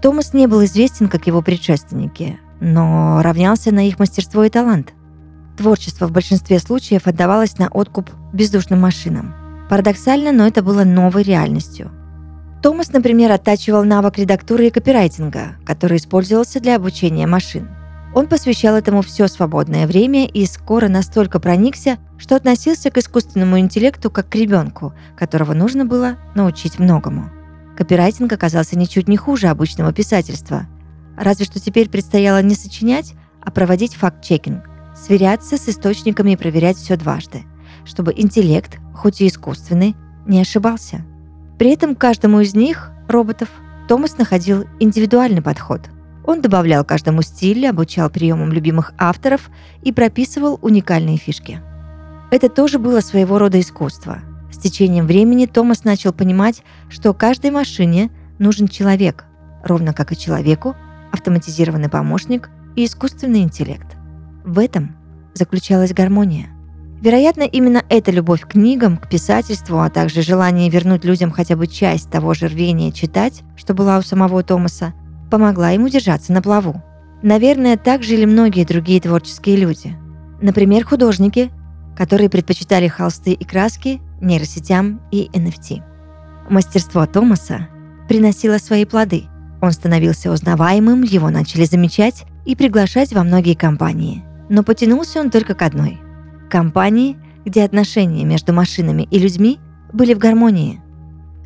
[0.00, 4.94] Томас не был известен, как его предшественники, но равнялся на их мастерство и талант.
[5.58, 9.34] Творчество в большинстве случаев отдавалось на откуп бездушным машинам.
[9.68, 11.90] Парадоксально, но это было новой реальностью.
[12.62, 17.68] Томас, например, оттачивал навык редактуры и копирайтинга, который использовался для обучения машин.
[18.14, 24.10] Он посвящал этому все свободное время и скоро настолько проникся, что относился к искусственному интеллекту
[24.10, 27.30] как к ребенку, которого нужно было научить многому.
[27.76, 30.66] Копирайтинг оказался ничуть не хуже обычного писательства–
[31.16, 34.64] Разве что теперь предстояло не сочинять, а проводить факт-чекинг,
[34.96, 37.42] сверяться с источниками и проверять все дважды,
[37.84, 39.96] чтобы интеллект, хоть и искусственный,
[40.26, 41.04] не ошибался.
[41.58, 43.48] При этом каждому из них, роботов,
[43.88, 45.82] Томас находил индивидуальный подход.
[46.24, 49.50] Он добавлял каждому стиль, обучал приемам любимых авторов
[49.82, 51.60] и прописывал уникальные фишки.
[52.30, 54.20] Это тоже было своего рода искусство.
[54.52, 59.24] С течением времени Томас начал понимать, что каждой машине нужен человек,
[59.64, 60.76] ровно как и человеку
[61.12, 63.96] автоматизированный помощник и искусственный интеллект.
[64.44, 64.96] В этом
[65.34, 66.48] заключалась гармония.
[67.00, 71.66] Вероятно, именно эта любовь к книгам, к писательству, а также желание вернуть людям хотя бы
[71.66, 74.94] часть того же рвения читать, что была у самого Томаса,
[75.30, 76.82] помогла ему держаться на плаву.
[77.22, 79.96] Наверное, так жили многие другие творческие люди.
[80.40, 81.50] Например, художники,
[81.96, 85.82] которые предпочитали холсты и краски нейросетям и NFT.
[86.48, 87.68] Мастерство Томаса
[88.08, 89.24] приносило свои плоды.
[89.62, 94.24] Он становился узнаваемым, его начали замечать и приглашать во многие компании.
[94.48, 96.00] Но потянулся он только к одной–
[96.50, 99.60] компании, где отношения между машинами и людьми
[99.92, 100.82] были в гармонии.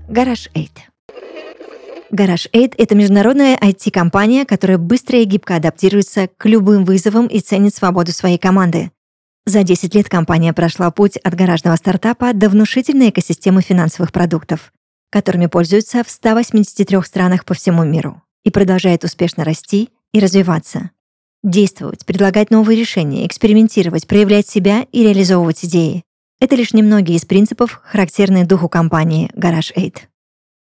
[0.09, 0.71] Гараж 8.
[2.11, 7.75] Garage 8— это международная IT-компания, которая быстро и гибко адаптируется к любым вызовам и ценит
[7.75, 8.93] свободу своей команды.
[9.45, 14.73] За 10 лет компания прошла путь от гаражного стартапа до внушительной экосистемы финансовых продуктов,
[15.11, 20.91] которыми пользуются в 183 странах по всему миру и продолжает успешно расти и развиваться.
[21.43, 26.03] Действовать, предлагать новые решения, экспериментировать, проявлять себя и реализовывать идеи—
[26.41, 29.93] это лишь немногие из принципов, характерные духу компании Garage 8.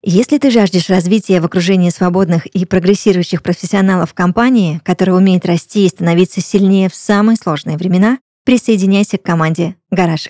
[0.05, 5.89] Если ты жаждешь развития в окружении свободных и прогрессирующих профессионалов компании, которая умеет расти и
[5.89, 10.29] становиться сильнее в самые сложные времена, присоединяйся к команде Garage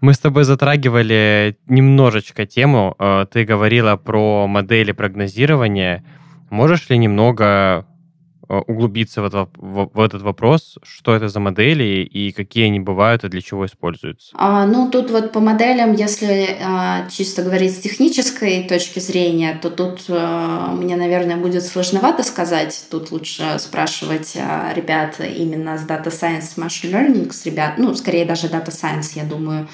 [0.00, 2.94] Мы с тобой затрагивали немножечко тему.
[2.98, 6.04] Э, ты говорила про модели прогнозирования.
[6.50, 7.86] Можешь ли немного
[8.48, 13.28] углубиться в этот, в этот вопрос, что это за модели и какие они бывают и
[13.28, 14.30] для чего используются?
[14.34, 19.70] А, ну, тут вот по моделям, если а, чисто говорить с технической точки зрения, то
[19.70, 22.86] тут а, мне, наверное, будет сложновато сказать.
[22.90, 28.24] Тут лучше спрашивать а, ребят именно с Data Science, Machine Learning, с ребят, ну, скорее
[28.24, 29.68] даже Data Science, я думаю,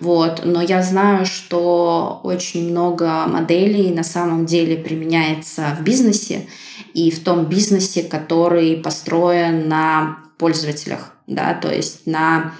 [0.00, 0.42] вот.
[0.44, 6.46] Но я знаю, что очень много моделей на самом деле применяется в бизнесе
[6.94, 12.52] и в том бизнесе, который построен на пользователях, да, то есть на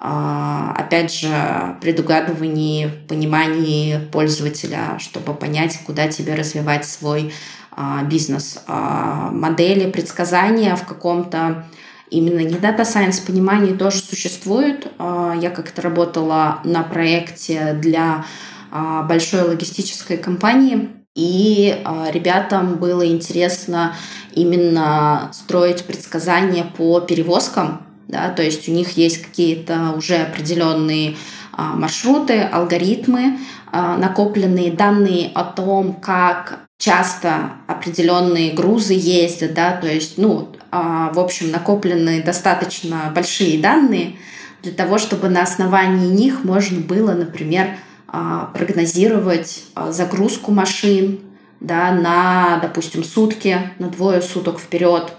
[0.00, 7.32] а, опять же, предугадывании, понимании пользователя, чтобы понять, куда тебе развивать свой
[7.72, 8.62] а, бизнес.
[8.68, 11.66] А, модели предсказания в каком-то
[12.10, 14.86] именно не Data Science понимании тоже существует.
[14.98, 18.24] Я как-то работала на проекте для
[18.70, 23.96] большой логистической компании, и а, ребятам было интересно
[24.32, 31.16] именно строить предсказания по перевозкам, да, то есть у них есть какие-то уже определенные
[31.56, 33.36] маршруты, алгоритмы,
[33.72, 41.18] накопленные данные о том, как часто определенные грузы ездят, да, то есть, ну, а, в
[41.18, 44.16] общем, накоплены достаточно большие данные
[44.62, 51.20] для того, чтобы на основании них можно было, например, а, прогнозировать а, загрузку машин
[51.60, 55.12] да, на, допустим, сутки, на двое суток вперед,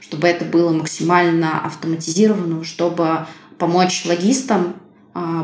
[0.00, 3.26] чтобы это было максимально автоматизировано, чтобы
[3.58, 4.74] помочь логистам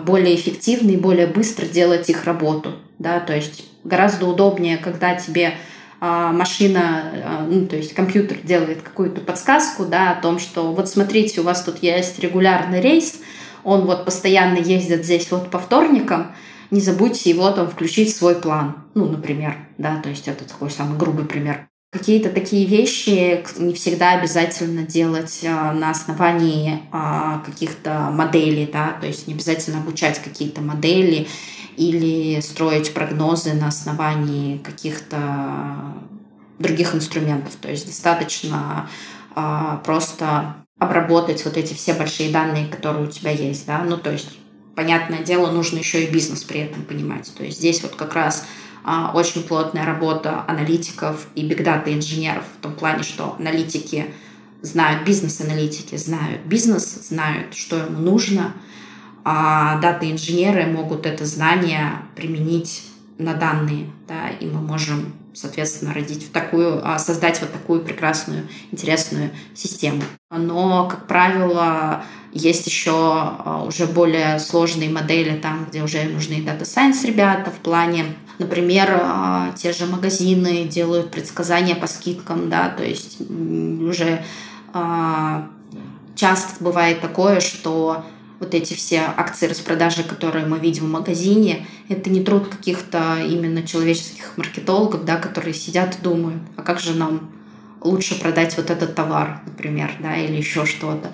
[0.04, 2.72] более эффективно и более быстро делать их работу.
[2.98, 3.20] Да?
[3.20, 5.54] То есть гораздо удобнее, когда тебе
[6.02, 10.88] а, машина, а, ну, то есть компьютер делает какую-то подсказку, да, о том, что вот
[10.88, 13.20] смотрите, у вас тут есть регулярный рейс,
[13.64, 16.34] он вот постоянно ездит здесь вот по вторникам,
[16.70, 20.70] не забудьте его там включить в свой план, ну, например, да, то есть это такой
[20.70, 21.68] самый грубый пример.
[21.92, 26.82] Какие-то такие вещи не всегда обязательно делать а, на основании
[27.44, 31.26] каких-то моделей, да, то есть не обязательно обучать какие-то модели
[31.76, 35.18] или строить прогнозы на основании каких-то
[36.60, 37.56] других инструментов.
[37.56, 38.88] То есть достаточно
[39.34, 44.12] а, просто обработать вот эти все большие данные, которые у тебя есть, да, ну то
[44.12, 44.30] есть
[44.74, 47.32] понятное дело, нужно еще и бизнес при этом понимать.
[47.36, 48.46] То есть здесь вот как раз
[48.84, 54.06] а, очень плотная работа аналитиков и бигдата инженеров в том плане, что аналитики
[54.62, 58.54] знают бизнес-аналитики, знают бизнес, знают, что ему нужно,
[59.24, 62.84] а дата-инженеры могут это знание применить
[63.18, 68.48] на данные, да, и мы можем, соответственно, родить в такую, а, создать вот такую прекрасную,
[68.72, 70.02] интересную систему.
[70.30, 72.02] Но, как правило,
[72.32, 77.58] есть еще а, уже более сложные модели там, где уже нужны Data Science ребята в
[77.62, 78.06] плане,
[78.38, 84.24] например, а, те же магазины делают предсказания по скидкам, да, то есть уже
[86.14, 88.04] часто бывает такое, что
[88.40, 93.62] вот эти все акции распродажи, которые мы видим в магазине, это не труд каких-то именно
[93.62, 97.30] человеческих маркетологов, да, которые сидят и думают, а как же нам
[97.82, 101.12] лучше продать вот этот товар, например, да, или еще что-то.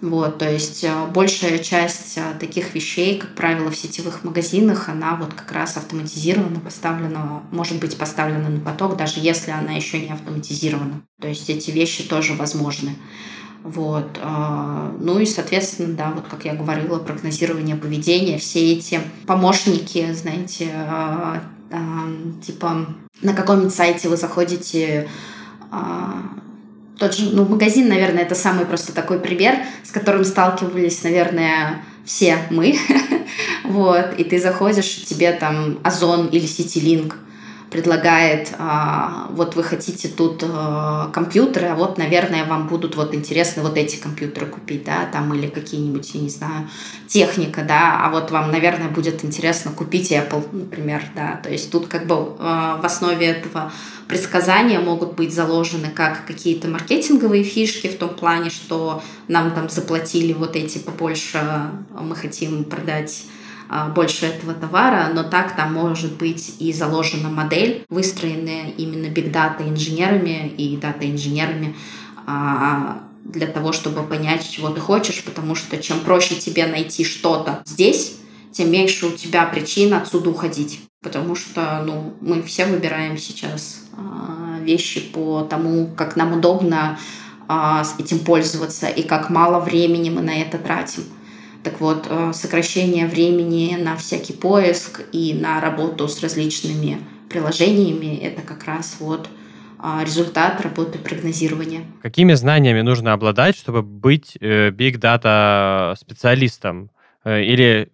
[0.00, 5.14] Вот, то есть э, большая часть э, таких вещей, как правило, в сетевых магазинах, она
[5.14, 10.10] вот как раз автоматизирована, поставлена, может быть поставлена на поток, даже если она еще не
[10.10, 11.02] автоматизирована.
[11.20, 12.96] То есть эти вещи тоже возможны.
[13.62, 14.18] Вот.
[14.22, 20.70] Э, ну и, соответственно, да, вот как я говорила, прогнозирование поведения, все эти помощники, знаете,
[22.44, 22.86] типа
[23.22, 25.08] на каком-нибудь сайте вы заходите
[27.02, 32.38] тот же, ну, магазин, наверное, это самый просто такой пример, с которым сталкивались, наверное, все
[32.50, 32.78] мы.
[33.64, 37.16] вот, и ты заходишь, тебе там Озон или Ситилинк
[37.72, 43.62] предлагает, а, вот вы хотите тут а, компьютеры, а вот, наверное, вам будут вот интересны
[43.62, 46.68] вот эти компьютеры купить, да, там или какие-нибудь, я не знаю,
[47.08, 51.88] техника, да, а вот вам, наверное, будет интересно купить Apple, например, да, то есть тут
[51.88, 53.72] как бы а, в основе этого
[54.06, 60.34] предсказания могут быть заложены как какие-то маркетинговые фишки в том плане, что нам там заплатили
[60.34, 63.24] вот эти побольше, мы хотим продать
[63.94, 70.48] больше этого товара, но так там может быть и заложена модель, выстроенная именно бигдата инженерами
[70.48, 71.74] и дата-инженерами
[72.26, 77.62] а, для того, чтобы понять, чего ты хочешь, потому что чем проще тебе найти что-то
[77.64, 78.18] здесь,
[78.52, 80.80] тем меньше у тебя причин отсюда уходить.
[81.02, 86.98] Потому что ну, мы все выбираем сейчас э, вещи по тому, как нам удобно
[87.98, 91.04] этим пользоваться и как мало времени мы на это тратим.
[91.62, 96.98] Так вот, э, сокращение времени на всякий поиск и на работу с различными
[97.28, 99.28] приложениями– это как раз вот
[99.78, 101.84] а, результат работы прогнозирования.
[102.02, 106.90] Какими знаниями нужно обладать, чтобы быть э, big data специалистом?
[107.24, 107.90] Э, или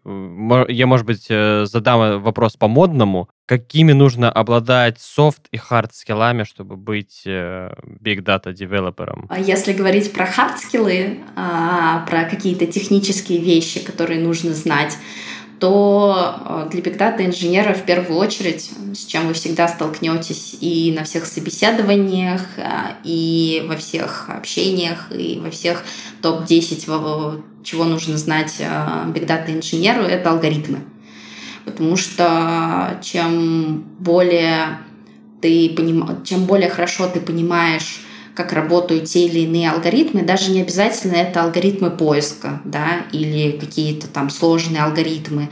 [0.68, 3.28] я, может быть, задам вопрос по-модному.
[3.49, 9.24] Какими нужно обладать софт и хард скиллами, чтобы быть big data девелопером?
[9.30, 14.99] А если говорить про хард скиллы, а, про какие-то технические вещи, которые нужно знать,
[15.61, 21.05] то для Big Data инженера в первую очередь, с чем вы всегда столкнетесь и на
[21.05, 22.42] всех собеседованиях,
[23.03, 25.84] и во всех общениях, и во всех
[26.20, 30.80] топ-10, чего нужно знать Big Data инженеру, это алгоритмы
[31.70, 34.78] потому что чем более
[35.40, 36.22] ты поним...
[36.24, 38.00] чем более хорошо ты понимаешь,
[38.34, 44.06] как работают те или иные алгоритмы, даже не обязательно это алгоритмы поиска, да, или какие-то
[44.06, 45.48] там сложные алгоритмы.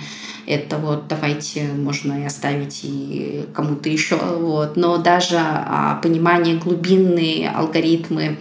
[0.46, 4.76] Это вот давайте можно и оставить и кому-то еще, вот.
[4.76, 8.38] Но даже а, понимание глубинные алгоритмы,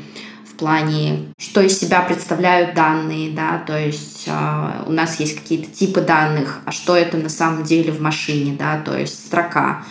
[0.56, 5.70] в плане, что из себя представляют данные, да, то есть э, у нас есть какие-то
[5.70, 9.84] типы данных, а что это на самом деле в машине, да, то есть строка,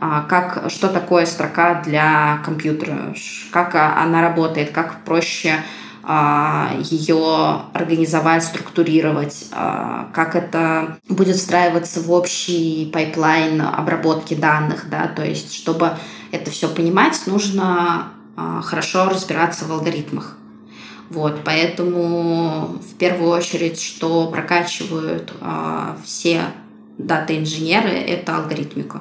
[0.00, 3.14] э, как, что такое строка для компьютера,
[3.50, 5.56] как она работает, как проще
[6.02, 15.22] э, ее организовать, структурировать, как это будет встраиваться в общий pipeline обработки данных, да, то
[15.22, 15.90] есть чтобы
[16.30, 18.17] это все понимать, нужно а,
[18.62, 20.38] хорошо разбираться в алгоритмах.
[21.10, 26.42] Вот, поэтому в первую очередь, что прокачивают э, все
[26.98, 29.00] дата-инженеры, это алгоритмика.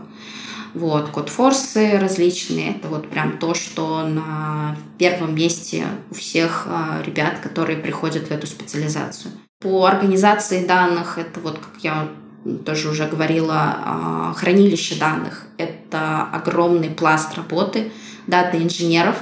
[0.74, 7.40] Вот, код-форсы различные, это вот прям то, что на первом месте у всех э, ребят,
[7.40, 9.34] которые приходят в эту специализацию.
[9.60, 12.08] По организации данных, это вот, как я
[12.66, 15.44] тоже уже говорила, э, хранилище данных.
[15.58, 17.92] Это огромный пласт работы–
[18.28, 19.18] дата-инженеров,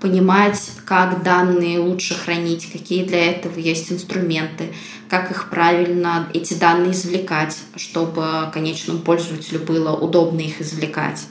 [0.00, 4.72] понимать, как данные лучше хранить, какие для этого есть инструменты,
[5.08, 11.26] как их правильно, эти данные извлекать, чтобы конечному пользователю было удобно их извлекать.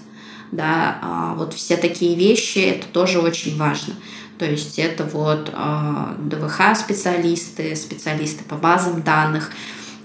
[0.51, 3.95] Да, а вот все такие вещи, это тоже очень важно.
[4.37, 9.51] То есть это вот а, DWH-специалисты, специалисты по базам данных.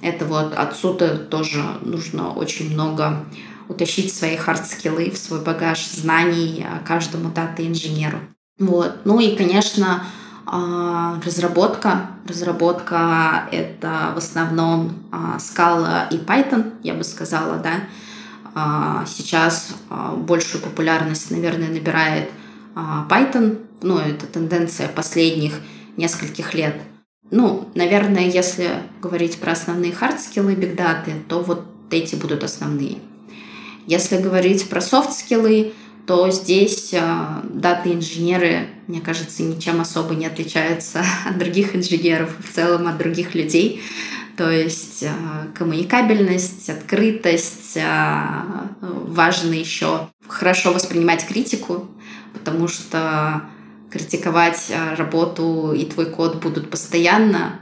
[0.02, 3.24] Это вот отсюда тоже нужно очень много
[3.68, 8.20] утащить свои hard skill ы в свой багаж знаний каждому data-инженеру.
[8.58, 9.00] Вот.
[9.04, 10.04] Ну и, конечно,
[10.46, 12.10] а, разработка.
[12.26, 17.80] Разработка— это в основном а, Scala и Python, я бы сказала, да.
[18.54, 22.30] А, сейчас большую популярность, наверное, набирает
[22.74, 23.58] Python.
[23.82, 25.54] Ну, это тенденция последних
[25.96, 26.76] нескольких лет.
[27.30, 32.98] Ну, наверное, если говорить про основные хардскиллы бигдаты, то вот эти будут основные.
[33.86, 35.72] Если говорить про soft skill ы,
[36.06, 37.00] то здесь э,
[37.44, 43.82] дата-инженеры, мне кажется, ничем особо не отличаются от других инженеров, в целом от других людей.
[44.36, 45.08] То есть э,
[45.56, 48.28] коммуникабельность, открытость, э,
[48.80, 51.88] важно еще хорошо воспринимать критику,
[52.32, 53.42] потому что
[53.90, 57.60] критиковать работу и твой код будут постоянно,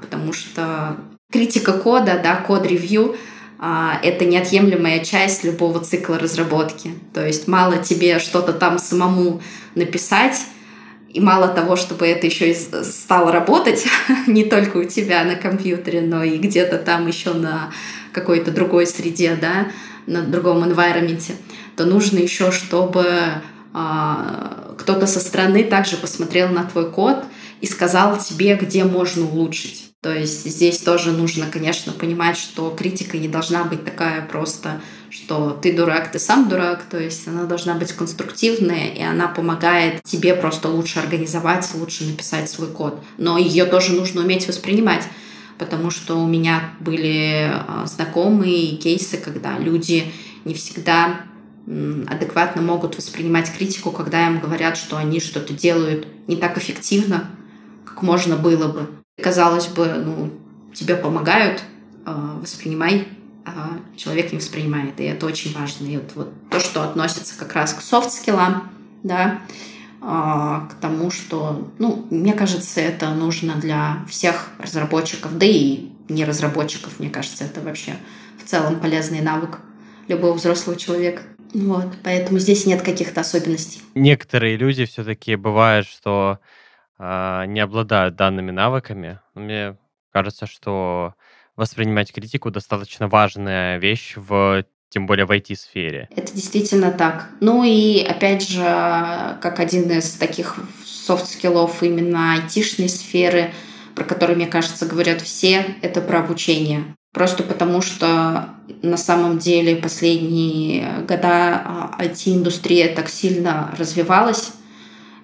[0.00, 0.96] потому что
[1.30, 3.16] критика кода, да, код-ревью—
[3.60, 6.92] это неотъемлемая часть любого цикла разработки.
[7.12, 9.42] То есть мало тебе что-то там самому
[9.74, 10.40] написать,
[11.12, 13.86] и мало того, чтобы это еще и стало работать
[14.26, 17.72] не только у тебя на компьютере, но и где-то там еще на
[18.12, 19.68] какой-то другой среде, да,
[20.06, 21.32] на другом environment,
[21.76, 23.06] то нужно еще, чтобы
[23.72, 27.24] а, кто-то со стороны также посмотрел на твой код
[27.60, 29.87] и сказал тебе, где можно улучшить.
[30.00, 34.80] То есть здесь тоже нужно, конечно, понимать, что критика не должна быть такая просто,
[35.10, 36.84] что ты дурак, ты сам дурак.
[36.88, 42.48] То есть она должна быть конструктивная, и она помогает тебе просто лучше организовать, лучше написать
[42.48, 43.02] свой код.
[43.16, 45.02] Но ее тоже нужно уметь воспринимать
[45.58, 50.12] потому что у меня были а, знакомые кейсы, когда люди
[50.44, 51.22] не всегда
[51.66, 57.28] адекватно могут воспринимать критику, когда им говорят, что они что-то делают не так эффективно,
[57.84, 58.88] как можно было бы
[59.22, 60.30] казалось бы, ну,
[60.74, 61.62] тебе помогают,
[62.04, 63.08] а, воспринимай,
[63.44, 65.00] а человек не воспринимает.
[65.00, 65.86] И это очень важно.
[65.86, 68.70] И вот, вот то, что относится как раз к софт-скиллам,
[69.02, 69.40] да,
[70.00, 76.24] а, к тому, что, ну, мне кажется, это нужно для всех разработчиков, да и не
[76.24, 77.96] разработчиков, мне кажется, это вообще
[78.42, 79.58] в целом полезный навык
[80.06, 81.22] любого взрослого человека.
[81.52, 83.80] Вот, поэтому здесь нет каких-то особенностей.
[83.94, 86.38] Некоторые люди все-таки бывают, что
[86.98, 89.20] а, не обладают данными навыками.
[89.34, 89.76] Мне
[90.12, 91.14] кажется, что
[91.56, 96.08] воспринимать критику достаточно важная вещь в тем более в IT-сфере.
[96.16, 97.28] Это действительно так.
[97.40, 103.52] Ну и опять же, как один из таких soft skill ов именно айтишной сферы,
[103.94, 106.84] про который, мне кажется, говорят все, это про обучение.
[107.12, 108.50] Просто потому что
[108.82, 114.52] на самом деле последние года IT-индустрия так сильно развивалась,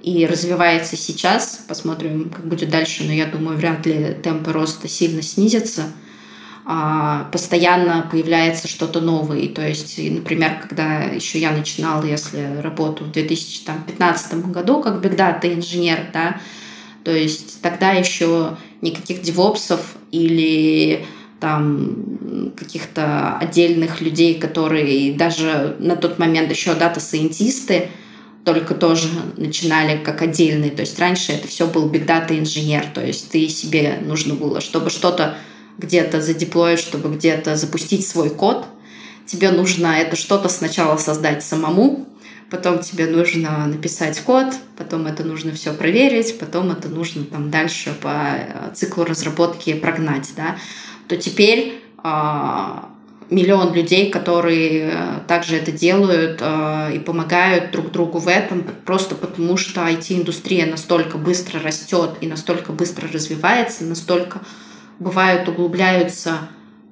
[0.04, 1.64] и развивается сейчас.
[1.66, 5.84] Посмотрим, как будет дальше, но я думаю, вряд ли темпы роста сильно снизятся.
[6.66, 9.48] А, постоянно появляется что-то новое.
[9.48, 16.06] То есть, например, когда еще я начинала, если работу в 2015 году как бигдата инженер,
[16.12, 16.40] да,
[17.02, 21.04] то есть тогда еще никаких девопсов или
[21.40, 27.88] там каких-то отдельных людей, которые даже на тот момент еще дата-сайентисты,
[28.44, 30.70] только тоже начинали как отдельные.
[30.70, 34.60] То есть раньше это все был big data инженер, то есть ты себе нужно было,
[34.60, 35.36] чтобы что-то
[35.78, 38.66] где-то задеплоить, чтобы где-то запустить свой код,
[39.26, 42.06] тебе нужно это что-то сначала создать самому,
[42.50, 47.94] потом тебе нужно написать код, потом это нужно все проверить, потом это нужно там дальше
[48.00, 50.56] по э, циклу разработки прогнать, да,
[51.08, 52.90] то теперь а,
[53.30, 59.14] миллион людей, которые э, также это делают э, и помогают друг другу в этом, просто
[59.14, 64.40] потому что IT-индустрия настолько быстро растет и настолько быстро развивается, настолько
[64.98, 66.38] бывают углубляются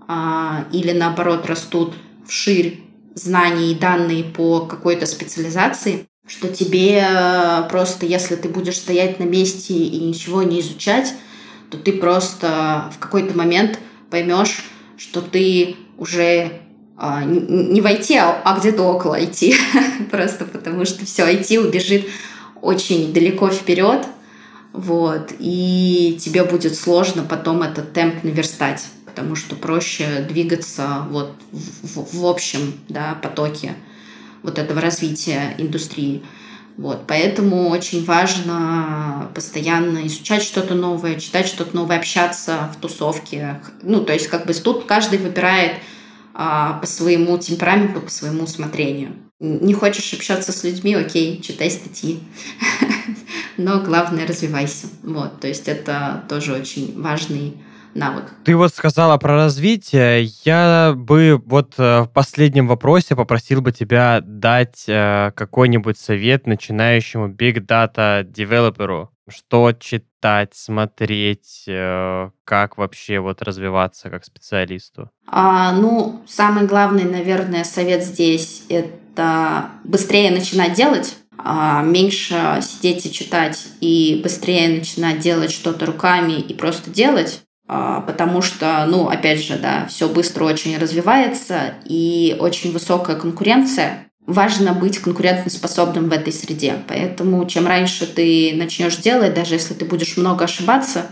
[0.09, 1.95] а, или наоборот растут
[2.27, 2.83] вширь
[3.15, 9.25] знаний и данные по какой-то специализации, что тебе э, просто, если ты будешь стоять на
[9.25, 11.15] месте и ничего не изучать,
[11.71, 13.79] то ты просто в какой-то момент
[14.11, 14.65] поймешь,
[14.97, 16.61] что ты уже
[16.97, 19.55] а, не в IT, а, а где-то около IT.
[20.11, 22.07] Просто потому что все IT убежит
[22.61, 24.07] очень далеко вперед.
[24.73, 32.21] Вот, и тебе будет сложно потом этот темп наверстать, потому что проще двигаться вот в,
[32.21, 33.75] в общем да, потоке
[34.43, 36.23] вот этого развития индустрии.
[36.77, 43.61] Вот, поэтому очень важно постоянно изучать что-то новое, читать что-то новое, общаться в тусовке.
[43.83, 45.73] Ну, то есть как бы тут каждый выбирает
[46.35, 49.13] а, по своему темпераменту, по своему усмотрению.
[49.39, 52.21] Не хочешь общаться с людьми, окей, читай статьи.
[53.59, 54.87] Но главное, развивайся.
[55.03, 57.55] Вот, то есть это тоже очень важный
[57.95, 58.25] навык.
[58.45, 60.31] Ты вот сказала про развитие.
[60.45, 67.29] Я бы вот э, в последнем вопросе попросил бы тебя дать э, какой-нибудь совет начинающему
[67.29, 69.11] big data девелоперу.
[69.29, 75.11] Что читать, смотреть, э, как вообще вот развиваться как специалисту?
[75.27, 83.13] А, ну, самый главный, наверное, совет здесь— это быстрее начинать делать, а, меньше сидеть и
[83.13, 87.43] читать и быстрее начинать делать что-то руками и просто делать.
[87.75, 94.09] А, потому что, ну, опять же, да, все быстро очень развивается и очень высокая конкуренция.
[94.27, 96.75] Важно быть конкурентоспособным в этой среде.
[96.87, 101.07] Поэтому чем раньше ты начнешь делать, даже если ты будешь много ошибаться,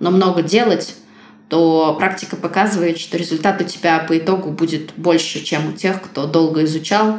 [0.00, 0.94] но много делать,
[1.50, 6.26] то практика показывает, что результат у тебя по итогу будет больше, чем у тех, кто
[6.26, 7.18] долго изучал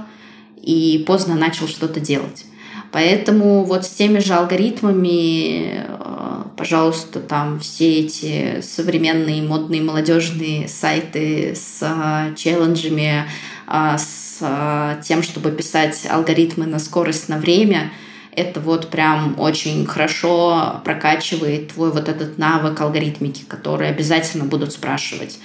[0.59, 2.45] и поздно начал что-то делать.
[2.91, 11.53] Поэтому вот с теми же алгоритмами, э, пожалуйста, там все эти современные модные молодежные сайты
[11.55, 13.25] с э, челленджами,
[13.67, 17.93] э, с тем, чтобы писать алгоритмы на скорость, на время,
[18.33, 25.39] это вот прям очень хорошо прокачивает твой вот этот навык алгоритмики, который обязательно будут спрашивать.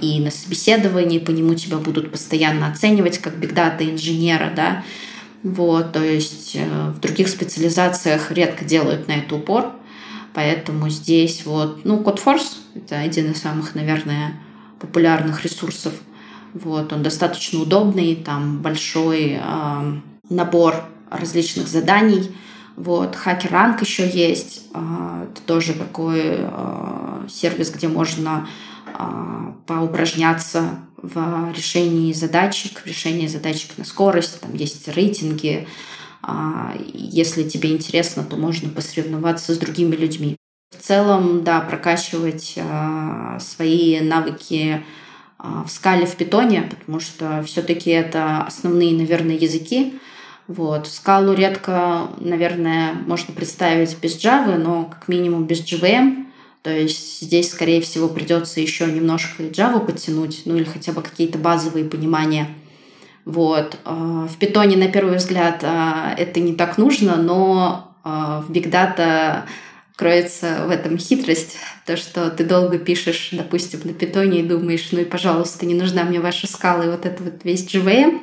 [0.00, 4.84] И на собеседовании по нему тебя будут постоянно оценивать как бигдата инженера, да,
[5.42, 9.72] вот, то есть э, в других специализациях редко делают на это упор,
[10.34, 14.40] поэтому здесь вот, ну, CodeForce— это один из самых, наверное,
[14.78, 15.94] популярных ресурсов.
[16.54, 20.00] Вот, он достаточно удобный, там большой э,
[20.30, 22.30] набор различных заданий.
[22.76, 28.48] Вот, HackerRank еще есть, э, это тоже такой э, сервис, где можно
[28.86, 35.68] э, поупражняться в решении задачек, в решении задачек на скорость, там есть рейтинги.
[36.22, 40.36] А, если тебе интересно, то можно посоревноваться с другими людьми.
[40.76, 44.82] В целом, да, прокачивать а, свои навыки
[45.38, 49.98] а, в скале в питоне, потому что все-таки это основные, наверное, языки.
[50.46, 50.88] Вот.
[50.88, 56.26] Скалу редко, наверное, можно представить без Java, но как минимум без JVM.
[56.62, 61.38] То есть здесь, скорее всего, придется еще немножко Java подтянуть, ну или хотя бы какие-то
[61.38, 62.48] базовые понимания.
[63.28, 63.76] Вот.
[63.84, 68.70] А, в питоне, на первый взгляд, а, это не так нужно, но а, в Big
[68.70, 69.42] Data
[69.96, 75.00] кроется в этом хитрость, то, что ты долго пишешь, допустим, на питоне и думаешь, ну
[75.00, 78.22] и, пожалуйста, не нужна мне ваша скала и вот это вот весь JVM,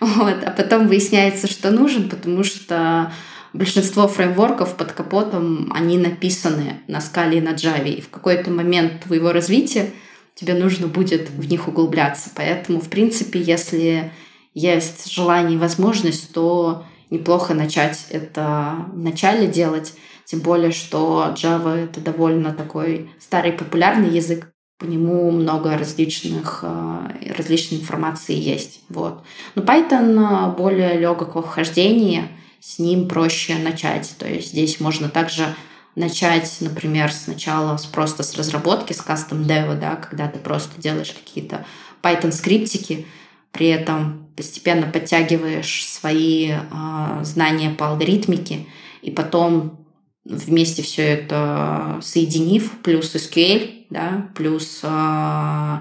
[0.00, 3.10] вот, а потом выясняется, что нужен, потому что
[3.54, 7.88] большинство фреймворков под капотом, они написаны на скале и на Java.
[7.88, 9.88] И в какой-то момент твоего развития
[10.34, 12.28] тебе нужно будет в них углубляться.
[12.34, 14.12] Поэтому, в принципе, если
[14.54, 19.94] есть желание и возможность, то неплохо начать это в начале делать.
[20.24, 24.50] Тем более, что Java— это довольно такой старый популярный язык.
[24.78, 28.80] По нему много различных, э, различной информации есть.
[28.88, 29.22] Вот.
[29.54, 32.28] Но Python более легок во вхождении—
[32.62, 34.14] с ним проще начать.
[34.18, 35.54] То есть здесь можно также
[35.96, 41.12] начать, например, сначала с, просто с разработки, с кастом дева, да, когда ты просто делаешь
[41.12, 41.66] какие-то
[42.02, 43.04] Python скриптики,
[43.50, 48.66] при этом постепенно подтягиваешь свои э, знания по алгоритмике,
[49.02, 49.86] и потом
[50.24, 55.78] вместе все это соединив, плюс SQL, да, плюс э,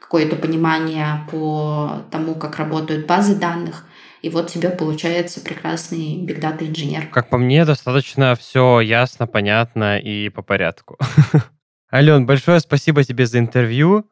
[0.00, 3.86] какое-то понимание по тому, как работают базы данных,
[4.22, 7.08] и вот тебе получается прекрасный бигдата инженер.
[7.08, 10.98] Как по мне, достаточно все ясно, понятно и по порядку.
[11.92, 14.06] Ален, большое спасибо тебе за интервью.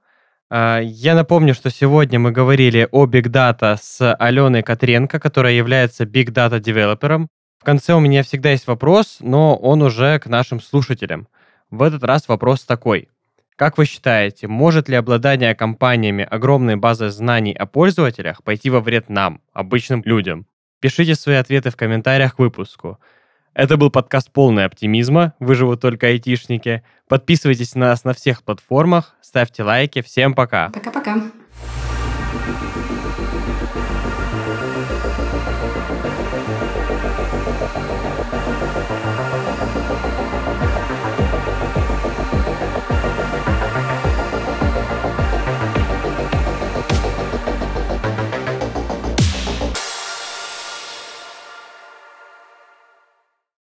[0.52, 6.04] А, я напомню, что сегодня мы говорили о Big Data с Аленой Котренко, которая является
[6.04, 7.28] Big Data девелопером.
[7.60, 11.28] В конце у меня всегда есть вопрос, но он уже к нашим слушателям.
[11.70, 13.08] В этот раз вопрос такой.
[13.54, 19.08] Как вы считаете, может ли обладание компаниями огромной базой знаний о пользователях пойти во вред
[19.08, 20.46] нам, обычным людям?
[20.80, 22.98] Пишите свои ответы в комментариях к выпуску.
[23.52, 25.34] Это был подкаст «Полный оптимизма».
[25.40, 26.84] Выживут только айтишники.
[27.08, 30.02] Подписывайтесь на нас на всех платформах, ставьте лайки.
[30.02, 30.70] Всем пока.
[30.70, 31.20] Пока-пока.